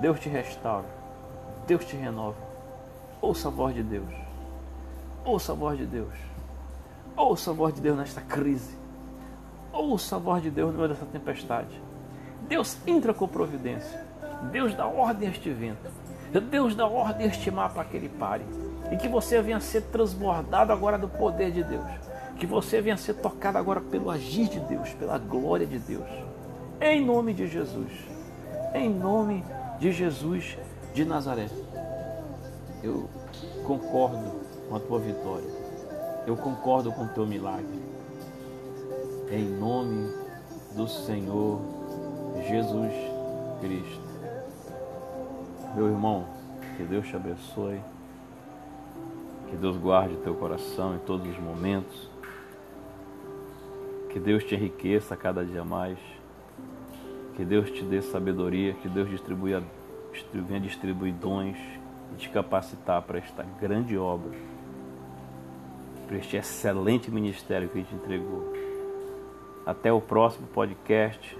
Deus 0.00 0.18
te 0.18 0.30
restaura, 0.30 0.86
Deus 1.66 1.84
te 1.84 1.96
renova. 1.96 2.38
Ouça 3.20 3.48
a 3.48 3.50
voz 3.50 3.74
de 3.74 3.82
Deus, 3.82 4.08
ouça 5.24 5.52
a 5.52 5.54
voz 5.54 5.78
de 5.78 5.86
Deus, 5.86 6.14
ouça 7.16 7.50
a 7.50 7.54
voz 7.54 7.74
de 7.74 7.80
Deus 7.80 7.96
nesta 7.96 8.20
crise, 8.20 8.76
ouça 9.72 10.16
a 10.16 10.18
voz 10.18 10.42
de 10.42 10.50
Deus 10.50 10.72
no 10.72 10.78
meio 10.78 10.88
dessa 10.88 11.06
tempestade. 11.06 11.80
Deus 12.48 12.76
entra 12.86 13.14
com 13.14 13.28
providência, 13.28 14.04
Deus 14.50 14.74
dá 14.74 14.86
ordem 14.86 15.28
a 15.28 15.30
este 15.30 15.50
vento, 15.50 15.90
Deus 16.50 16.74
dá 16.74 16.86
ordem 16.86 17.26
a 17.26 17.28
este 17.28 17.50
mar 17.50 17.72
para 17.72 17.84
que 17.84 17.96
ele 17.96 18.08
pare 18.08 18.44
e 18.90 18.96
que 18.96 19.08
você 19.08 19.40
venha 19.40 19.60
ser 19.60 19.82
transbordado 19.82 20.72
agora 20.72 20.98
do 20.98 21.08
poder 21.08 21.50
de 21.50 21.62
Deus. 21.62 21.86
Que 22.36 22.46
você 22.46 22.80
venha 22.80 22.96
ser 22.96 23.14
tocado 23.14 23.56
agora 23.56 23.80
pelo 23.80 24.10
agir 24.10 24.48
de 24.48 24.58
Deus, 24.60 24.90
pela 24.94 25.16
glória 25.16 25.66
de 25.66 25.78
Deus. 25.78 26.08
Em 26.80 27.04
nome 27.04 27.32
de 27.32 27.46
Jesus. 27.46 27.92
Em 28.74 28.90
nome 28.90 29.44
de 29.78 29.92
Jesus 29.92 30.58
de 30.92 31.04
Nazaré. 31.04 31.48
Eu 32.82 33.08
concordo 33.64 34.41
com 34.72 34.76
a 34.76 34.80
tua 34.80 34.98
vitória. 35.00 35.50
Eu 36.26 36.34
concordo 36.34 36.90
com 36.92 37.04
o 37.04 37.08
teu 37.08 37.26
milagre. 37.26 37.78
Em 39.30 39.44
nome 39.44 40.10
do 40.74 40.88
Senhor 40.88 41.60
Jesus 42.48 42.90
Cristo. 43.60 44.00
Meu 45.76 45.88
irmão, 45.88 46.24
que 46.74 46.84
Deus 46.84 47.06
te 47.06 47.14
abençoe. 47.14 47.82
Que 49.50 49.56
Deus 49.56 49.76
guarde 49.76 50.16
teu 50.24 50.34
coração 50.34 50.94
em 50.94 50.98
todos 51.00 51.28
os 51.28 51.38
momentos. 51.38 52.08
Que 54.08 54.18
Deus 54.18 54.42
te 54.42 54.54
enriqueça 54.54 55.14
cada 55.14 55.44
dia 55.44 55.62
mais. 55.62 55.98
Que 57.36 57.44
Deus 57.44 57.70
te 57.70 57.84
dê 57.84 58.00
sabedoria, 58.00 58.72
que 58.72 58.88
Deus 58.88 59.10
distribua, 59.10 59.62
venha 60.32 60.60
distribuir 60.60 61.12
dons 61.12 61.58
e 62.14 62.16
te 62.16 62.30
capacitar 62.30 63.02
para 63.02 63.18
esta 63.18 63.42
grande 63.60 63.96
obra, 63.98 64.30
para 66.12 66.18
este 66.18 66.36
excelente 66.36 67.10
ministério 67.10 67.70
que 67.70 67.78
Ele 67.78 67.86
te 67.86 67.94
entregou. 67.94 68.52
Até 69.64 69.90
o 69.90 69.98
próximo 69.98 70.46
podcast. 70.48 71.38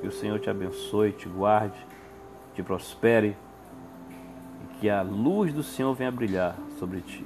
Que 0.00 0.06
o 0.06 0.12
Senhor 0.12 0.38
te 0.40 0.50
abençoe, 0.50 1.12
te 1.12 1.28
guarde, 1.28 1.78
te 2.54 2.62
prospere 2.62 3.36
e 4.10 4.80
que 4.80 4.90
a 4.90 5.02
luz 5.02 5.52
do 5.52 5.62
Senhor 5.62 5.94
venha 5.94 6.10
brilhar 6.10 6.56
sobre 6.78 7.00
ti. 7.00 7.24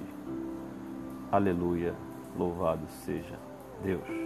Aleluia. 1.33 1.95
Louvado 2.39 2.87
seja 3.05 3.39
Deus. 3.83 4.26